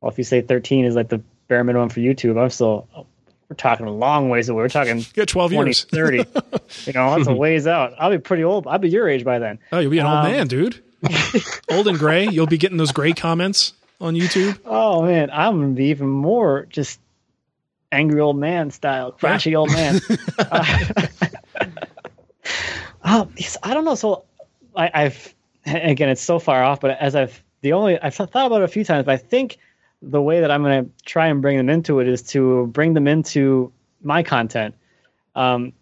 Well, 0.00 0.10
if 0.10 0.18
you 0.18 0.24
say 0.24 0.40
13 0.40 0.84
is 0.84 0.94
like 0.94 1.08
the 1.08 1.22
bare 1.48 1.64
minimum 1.64 1.88
for 1.88 2.00
YouTube, 2.00 2.40
I'm 2.40 2.50
still 2.50 2.88
we're 3.48 3.56
talking 3.56 3.86
a 3.86 3.92
long 3.92 4.30
ways 4.30 4.48
away. 4.48 4.62
We're 4.62 4.68
talking 4.68 5.04
got 5.14 5.28
12 5.28 5.52
20, 5.52 5.68
years. 5.68 5.84
30. 5.84 6.16
you 6.86 6.92
know, 6.92 7.16
that's 7.16 7.28
a 7.28 7.34
ways 7.34 7.66
out. 7.66 7.94
I'll 7.98 8.10
be 8.10 8.18
pretty 8.18 8.44
old. 8.44 8.66
I'll 8.66 8.78
be 8.78 8.88
your 8.88 9.08
age 9.08 9.24
by 9.24 9.38
then. 9.38 9.58
Oh, 9.72 9.78
you'll 9.78 9.90
be 9.90 9.98
an 9.98 10.06
old 10.06 10.16
Um, 10.16 10.24
man, 10.24 10.46
dude. 10.46 10.82
old 11.70 11.86
and 11.86 11.98
gray. 11.98 12.26
You'll 12.26 12.46
be 12.46 12.58
getting 12.58 12.78
those 12.78 12.92
gray 12.92 13.12
comments 13.12 13.74
on 14.00 14.14
YouTube. 14.14 14.58
Oh 14.64 15.02
man, 15.02 15.30
I'm 15.30 15.60
gonna 15.60 15.72
be 15.74 15.86
even 15.86 16.08
more 16.08 16.66
just 16.70 16.98
angry 17.94 18.20
old 18.20 18.36
man 18.36 18.70
style, 18.70 19.12
crashy 19.12 19.56
old 19.56 19.70
man. 19.72 20.00
uh, 20.38 21.64
um, 23.02 23.34
I 23.62 23.74
don't 23.74 23.84
know. 23.84 23.94
So 23.94 24.24
I, 24.76 24.90
I've 24.92 25.34
again, 25.66 26.08
it's 26.08 26.22
so 26.22 26.38
far 26.38 26.62
off, 26.62 26.80
but 26.80 26.98
as 26.98 27.14
I've 27.14 27.42
the 27.62 27.72
only 27.72 27.98
I've 28.00 28.14
thought 28.14 28.30
about 28.34 28.60
it 28.60 28.64
a 28.64 28.68
few 28.68 28.84
times, 28.84 29.06
but 29.06 29.12
I 29.12 29.16
think 29.16 29.58
the 30.02 30.20
way 30.20 30.40
that 30.40 30.50
I'm 30.50 30.62
gonna 30.62 30.86
try 31.04 31.28
and 31.28 31.40
bring 31.40 31.56
them 31.56 31.70
into 31.70 32.00
it 32.00 32.08
is 32.08 32.22
to 32.28 32.66
bring 32.66 32.94
them 32.94 33.06
into 33.08 33.72
my 34.02 34.22
content. 34.22 34.74
Um, 35.34 35.72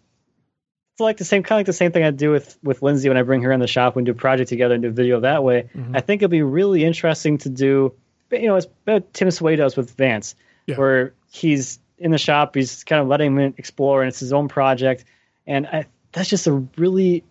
it's 0.93 1.01
like 1.01 1.17
the 1.17 1.25
same 1.25 1.43
kind 1.43 1.57
of 1.57 1.59
like 1.59 1.65
the 1.65 1.73
same 1.73 1.91
thing 1.91 2.03
I 2.03 2.11
do 2.11 2.31
with 2.31 2.57
with 2.63 2.81
Lindsay 2.81 3.09
when 3.09 3.17
I 3.17 3.23
bring 3.23 3.41
her 3.41 3.51
in 3.51 3.59
the 3.59 3.67
shop 3.67 3.97
and 3.97 4.05
do 4.05 4.11
a 4.11 4.15
project 4.15 4.49
together 4.49 4.75
and 4.75 4.83
do 4.83 4.91
video 4.91 5.21
that 5.21 5.43
way. 5.43 5.69
I 5.93 6.01
think 6.01 6.21
it'd 6.21 6.31
be 6.31 6.43
really 6.43 6.85
interesting 6.85 7.39
to 7.39 7.49
do. 7.49 7.93
You 8.31 8.47
know, 8.47 8.55
it's 8.55 8.67
what 8.85 9.13
Tim 9.13 9.29
Sway 9.31 9.55
does 9.55 9.75
with 9.75 9.91
Vance, 9.91 10.35
Yeah. 10.65 10.75
where 10.77 11.13
he's 11.31 11.79
in 12.03 12.11
the 12.11 12.17
shop, 12.17 12.55
he's 12.55 12.83
kind 12.83 13.01
of 13.01 13.07
letting 13.07 13.37
him 13.37 13.53
explore, 13.57 14.01
and 14.01 14.09
it's 14.09 14.19
his 14.19 14.33
own 14.33 14.49
project. 14.49 15.05
And 15.47 15.65
I, 15.65 15.85
that's 16.11 16.29
just 16.29 16.47
a 16.47 16.51
really, 16.77 17.23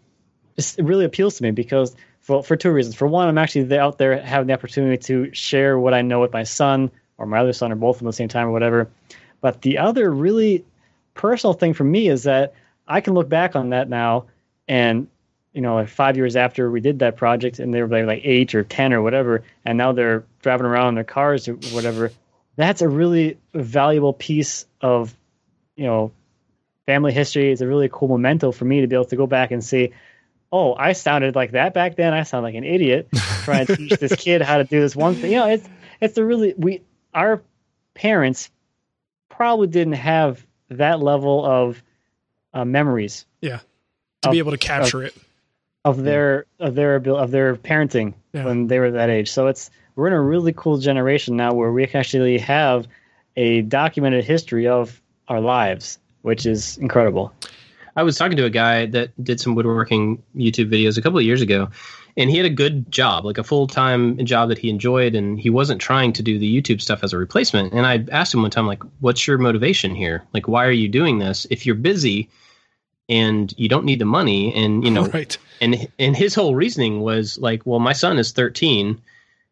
just, 0.56 0.78
it 0.78 0.84
really 0.84 1.04
appeals 1.04 1.36
to 1.36 1.42
me 1.42 1.50
because 1.50 1.94
for 2.20 2.42
for 2.42 2.56
two 2.56 2.72
reasons. 2.72 2.96
For 2.96 3.06
one, 3.06 3.28
I'm 3.28 3.38
actually 3.38 3.78
out 3.78 3.98
there 3.98 4.20
having 4.20 4.46
the 4.46 4.54
opportunity 4.54 4.96
to 5.04 5.32
share 5.34 5.78
what 5.78 5.92
I 5.92 6.02
know 6.02 6.20
with 6.20 6.32
my 6.32 6.44
son 6.44 6.90
or 7.18 7.26
my 7.26 7.38
other 7.38 7.52
son 7.52 7.70
or 7.70 7.76
both 7.76 7.98
at 7.98 8.04
the 8.04 8.12
same 8.12 8.28
time 8.28 8.48
or 8.48 8.52
whatever. 8.52 8.88
But 9.42 9.60
the 9.60 9.78
other 9.78 10.10
really 10.10 10.64
personal 11.14 11.52
thing 11.52 11.74
for 11.74 11.84
me 11.84 12.08
is 12.08 12.22
that 12.22 12.54
I 12.88 13.00
can 13.02 13.12
look 13.14 13.28
back 13.28 13.54
on 13.54 13.70
that 13.70 13.88
now 13.88 14.26
and 14.66 15.06
you 15.52 15.60
know, 15.60 15.74
like 15.74 15.88
five 15.88 16.16
years 16.16 16.34
after 16.34 16.70
we 16.70 16.80
did 16.80 17.00
that 17.00 17.18
project 17.18 17.58
and 17.58 17.74
they 17.74 17.82
were 17.82 17.88
like, 17.88 18.06
like 18.06 18.22
eight 18.24 18.54
or 18.54 18.64
ten 18.64 18.94
or 18.94 19.02
whatever, 19.02 19.44
and 19.66 19.76
now 19.76 19.92
they're 19.92 20.24
driving 20.40 20.64
around 20.64 20.88
in 20.88 20.94
their 20.94 21.04
cars 21.04 21.46
or 21.46 21.54
whatever. 21.74 22.10
That's 22.56 22.82
a 22.82 22.88
really 22.88 23.38
valuable 23.54 24.12
piece 24.12 24.66
of, 24.80 25.14
you 25.76 25.86
know, 25.86 26.12
family 26.86 27.12
history. 27.12 27.50
It's 27.50 27.60
a 27.60 27.66
really 27.66 27.88
cool 27.90 28.08
memento 28.08 28.52
for 28.52 28.64
me 28.64 28.80
to 28.82 28.86
be 28.86 28.94
able 28.96 29.06
to 29.06 29.16
go 29.16 29.26
back 29.26 29.50
and 29.52 29.64
see, 29.64 29.92
oh, 30.52 30.74
I 30.74 30.92
sounded 30.92 31.34
like 31.34 31.52
that 31.52 31.72
back 31.74 31.96
then. 31.96 32.12
I 32.12 32.24
sound 32.24 32.42
like 32.44 32.54
an 32.54 32.64
idiot 32.64 33.08
trying 33.44 33.66
to 33.66 33.76
teach 33.76 33.98
this 33.98 34.14
kid 34.14 34.42
how 34.42 34.58
to 34.58 34.64
do 34.64 34.80
this 34.80 34.94
one 34.94 35.14
thing. 35.14 35.32
You 35.32 35.38
know, 35.38 35.46
it's 35.48 35.68
it's 36.00 36.18
a 36.18 36.24
really 36.24 36.54
we 36.56 36.82
our 37.14 37.42
parents 37.94 38.50
probably 39.30 39.66
didn't 39.68 39.94
have 39.94 40.44
that 40.68 41.00
level 41.00 41.44
of 41.44 41.82
uh, 42.54 42.64
memories 42.64 43.24
Yeah. 43.40 43.60
To 44.22 44.30
be 44.30 44.38
able 44.38 44.52
to 44.52 44.58
capture 44.58 45.02
it. 45.02 45.16
of 45.84 46.02
their 46.02 46.44
of 46.60 46.74
their 46.74 46.96
of 46.96 47.30
their 47.30 47.56
parenting 47.56 48.14
Yeah. 48.32 48.44
when 48.44 48.66
they 48.66 48.78
were 48.78 48.90
that 48.92 49.08
age. 49.10 49.30
So 49.32 49.46
it's 49.46 49.70
we're 49.96 50.06
in 50.06 50.12
a 50.12 50.20
really 50.20 50.52
cool 50.52 50.78
generation 50.78 51.36
now 51.36 51.52
where 51.52 51.72
we 51.72 51.86
can 51.86 52.00
actually 52.00 52.38
have 52.38 52.86
a 53.36 53.62
documented 53.62 54.24
history 54.24 54.66
of 54.66 55.00
our 55.28 55.40
lives, 55.40 55.98
which 56.22 56.46
is 56.46 56.78
incredible. 56.78 57.32
I 57.94 58.02
was 58.02 58.16
talking 58.16 58.36
to 58.38 58.44
a 58.44 58.50
guy 58.50 58.86
that 58.86 59.10
did 59.22 59.38
some 59.40 59.54
woodworking 59.54 60.22
YouTube 60.34 60.70
videos 60.72 60.96
a 60.96 61.02
couple 61.02 61.18
of 61.18 61.24
years 61.24 61.42
ago, 61.42 61.68
and 62.16 62.30
he 62.30 62.36
had 62.38 62.46
a 62.46 62.50
good 62.50 62.90
job, 62.90 63.24
like 63.26 63.36
a 63.38 63.44
full 63.44 63.66
time 63.66 64.22
job 64.24 64.48
that 64.48 64.58
he 64.58 64.70
enjoyed, 64.70 65.14
and 65.14 65.38
he 65.38 65.50
wasn't 65.50 65.80
trying 65.80 66.12
to 66.14 66.22
do 66.22 66.38
the 66.38 66.60
YouTube 66.62 66.80
stuff 66.80 67.04
as 67.04 67.12
a 67.12 67.18
replacement. 67.18 67.72
And 67.74 67.86
I 67.86 68.04
asked 68.10 68.32
him 68.32 68.40
one 68.42 68.50
time, 68.50 68.66
like, 68.66 68.82
"What's 69.00 69.26
your 69.26 69.36
motivation 69.38 69.94
here? 69.94 70.22
Like, 70.32 70.48
why 70.48 70.64
are 70.66 70.70
you 70.72 70.88
doing 70.88 71.18
this? 71.18 71.46
If 71.50 71.66
you're 71.66 71.74
busy 71.74 72.30
and 73.08 73.52
you 73.58 73.68
don't 73.68 73.84
need 73.84 73.98
the 73.98 74.06
money, 74.06 74.54
and 74.54 74.84
you 74.84 74.90
know, 74.90 75.06
Right. 75.12 75.36
and 75.60 75.86
and 75.98 76.16
his 76.16 76.34
whole 76.34 76.54
reasoning 76.54 77.00
was 77.02 77.38
like, 77.38 77.66
well, 77.66 77.80
my 77.80 77.92
son 77.92 78.18
is 78.18 78.32
13 78.32 79.00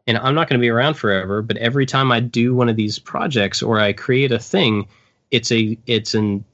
and 0.07 0.19
I'm 0.19 0.35
not 0.35 0.49
going 0.49 0.59
to 0.59 0.63
be 0.63 0.71
around 0.71 0.95
forever, 0.95 1.43
but 1.43 1.57
every 1.59 1.87
time 1.87 2.11
I 2.13 2.21
do 2.21 2.55
one 2.55 2.69
of 2.69 2.77
these 2.77 2.99
projects 2.99 3.63
or 3.63 3.79
I 3.79 3.93
create 3.93 4.33
a 4.33 4.39
thing, 4.39 4.89
it's 5.31 5.53
a 5.53 5.79
it's 5.87 6.15
an 6.15 6.45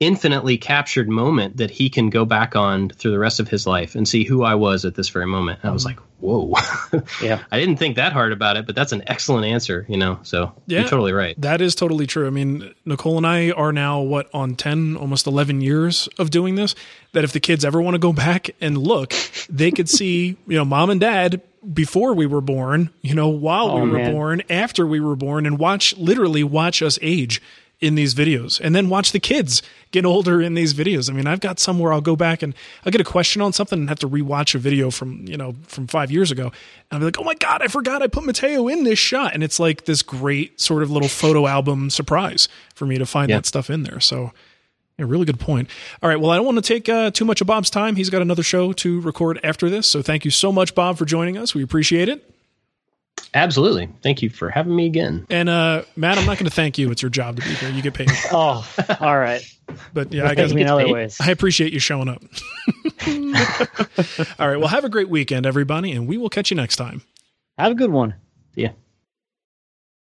infinitely 0.00 0.58
captured 0.58 1.08
moment 1.08 1.56
that 1.58 1.70
he 1.70 1.88
can 1.88 2.10
go 2.10 2.24
back 2.24 2.56
on 2.56 2.88
through 2.90 3.12
the 3.12 3.18
rest 3.18 3.40
of 3.40 3.48
his 3.48 3.66
life 3.66 3.94
and 3.94 4.08
see 4.08 4.24
who 4.24 4.42
I 4.42 4.54
was 4.54 4.84
at 4.84 4.94
this 4.94 5.08
very 5.08 5.26
moment. 5.26 5.60
And 5.62 5.70
I 5.70 5.72
was 5.72 5.86
mm-hmm. 5.86 5.98
like, 5.98 6.06
whoa. 6.20 6.54
Yeah. 7.22 7.44
I 7.50 7.60
didn't 7.60 7.76
think 7.76 7.96
that 7.96 8.12
hard 8.12 8.32
about 8.32 8.56
it, 8.56 8.66
but 8.66 8.74
that's 8.74 8.92
an 8.92 9.04
excellent 9.06 9.46
answer, 9.46 9.86
you 9.88 9.96
know. 9.96 10.18
So 10.22 10.52
Yeah. 10.66 10.80
you're 10.80 10.88
totally 10.88 11.12
right. 11.12 11.40
That 11.40 11.60
is 11.60 11.74
totally 11.74 12.06
true. 12.06 12.26
I 12.26 12.30
mean, 12.30 12.74
Nicole 12.84 13.16
and 13.16 13.26
I 13.26 13.50
are 13.52 13.72
now 13.72 14.00
what 14.00 14.28
on 14.34 14.56
10 14.56 14.96
almost 14.96 15.26
11 15.26 15.60
years 15.60 16.08
of 16.18 16.30
doing 16.30 16.56
this 16.56 16.74
that 17.12 17.24
if 17.24 17.32
the 17.32 17.40
kids 17.40 17.64
ever 17.64 17.80
want 17.80 17.94
to 17.94 17.98
go 17.98 18.12
back 18.12 18.50
and 18.60 18.76
look, 18.76 19.14
they 19.48 19.70
could 19.70 19.88
see, 19.88 20.36
you 20.46 20.58
know, 20.58 20.64
mom 20.64 20.90
and 20.90 21.00
dad 21.00 21.40
before 21.72 22.14
we 22.14 22.26
were 22.26 22.40
born, 22.40 22.90
you 23.00 23.14
know, 23.14 23.28
while 23.28 23.70
Oh, 23.70 23.84
we 23.84 23.90
were 23.90 23.98
man. 23.98 24.12
born, 24.12 24.42
after 24.50 24.86
we 24.86 25.00
were 25.00 25.16
born 25.16 25.46
and 25.46 25.58
watch 25.58 25.96
literally 25.96 26.44
watch 26.44 26.82
us 26.82 26.98
age 27.00 27.40
in 27.80 27.96
these 27.96 28.14
videos 28.14 28.60
and 28.60 28.74
then 28.74 28.88
watch 28.88 29.12
the 29.12 29.18
kids 29.20 29.60
get 29.90 30.06
older 30.06 30.40
in 30.40 30.54
these 30.54 30.72
videos. 30.72 31.10
I 31.10 31.12
mean, 31.12 31.26
I've 31.26 31.40
got 31.40 31.58
somewhere 31.58 31.92
I'll 31.92 32.00
go 32.00 32.16
back 32.16 32.40
and 32.42 32.54
I'll 32.86 32.92
get 32.92 33.00
a 33.00 33.04
question 33.04 33.42
on 33.42 33.52
something 33.52 33.78
and 33.78 33.88
have 33.88 33.98
to 33.98 34.08
rewatch 34.08 34.54
a 34.54 34.58
video 34.58 34.90
from, 34.90 35.26
you 35.26 35.36
know, 35.36 35.54
from 35.66 35.86
five 35.86 36.10
years 36.10 36.30
ago. 36.30 36.44
And 36.44 36.52
I'll 36.92 36.98
be 37.00 37.04
like, 37.06 37.18
oh 37.18 37.24
my 37.24 37.34
God, 37.34 37.62
I 37.62 37.66
forgot 37.68 38.00
I 38.00 38.06
put 38.06 38.24
Mateo 38.24 38.68
in 38.68 38.84
this 38.84 38.98
shot. 38.98 39.34
And 39.34 39.42
it's 39.42 39.58
like 39.60 39.84
this 39.84 40.02
great 40.02 40.60
sort 40.60 40.82
of 40.82 40.90
little 40.90 41.08
photo 41.08 41.46
album 41.46 41.90
surprise 41.90 42.48
for 42.74 42.86
me 42.86 42.96
to 42.96 43.04
find 43.06 43.28
Yeah. 43.28 43.36
that 43.38 43.46
stuff 43.46 43.68
in 43.68 43.82
there. 43.82 44.00
So 44.00 44.32
Yeah, 44.98 45.06
really 45.08 45.24
good 45.24 45.40
point. 45.40 45.68
All 46.02 46.08
right. 46.08 46.20
Well, 46.20 46.30
I 46.30 46.36
don't 46.36 46.44
want 46.46 46.56
to 46.56 46.62
take 46.62 46.88
uh, 46.88 47.10
too 47.10 47.24
much 47.24 47.40
of 47.40 47.46
Bob's 47.46 47.70
time. 47.70 47.96
He's 47.96 48.10
got 48.10 48.22
another 48.22 48.42
show 48.44 48.72
to 48.74 49.00
record 49.00 49.40
after 49.42 49.68
this. 49.68 49.88
So 49.88 50.02
thank 50.02 50.24
you 50.24 50.30
so 50.30 50.52
much, 50.52 50.74
Bob, 50.74 50.98
for 50.98 51.04
joining 51.04 51.36
us. 51.36 51.54
We 51.54 51.62
appreciate 51.62 52.08
it. 52.08 52.30
Absolutely. 53.32 53.88
Thank 54.02 54.22
you 54.22 54.30
for 54.30 54.48
having 54.50 54.76
me 54.76 54.86
again. 54.86 55.26
And 55.28 55.48
uh, 55.48 55.82
Matt, 55.96 56.18
I'm 56.18 56.26
not 56.26 56.38
going 56.38 56.48
to 56.48 56.54
thank 56.54 56.78
you. 56.78 56.90
It's 56.92 57.02
your 57.02 57.10
job 57.10 57.36
to 57.36 57.42
be 57.42 57.54
here. 57.54 57.70
You 57.70 57.82
get 57.82 57.94
paid. 57.94 58.10
Oh, 58.32 58.66
all 59.00 59.18
right. 59.18 59.42
But 59.92 60.12
yeah, 60.12 60.28
I 60.28 60.34
guess 60.34 60.52
me 60.52 60.62
in 60.62 60.68
other 60.68 60.92
ways. 60.92 61.16
I 61.20 61.30
appreciate 61.30 61.72
you 61.72 61.78
showing 61.78 62.08
up. 62.08 62.22
All 64.38 64.48
right. 64.48 64.58
Well, 64.58 64.68
have 64.68 64.84
a 64.84 64.88
great 64.88 65.08
weekend, 65.08 65.46
everybody, 65.46 65.92
and 65.92 66.06
we 66.06 66.18
will 66.18 66.28
catch 66.28 66.50
you 66.50 66.56
next 66.56 66.76
time. 66.76 67.02
Have 67.58 67.72
a 67.72 67.74
good 67.74 67.90
one. 67.90 68.14
Yeah. 68.54 68.72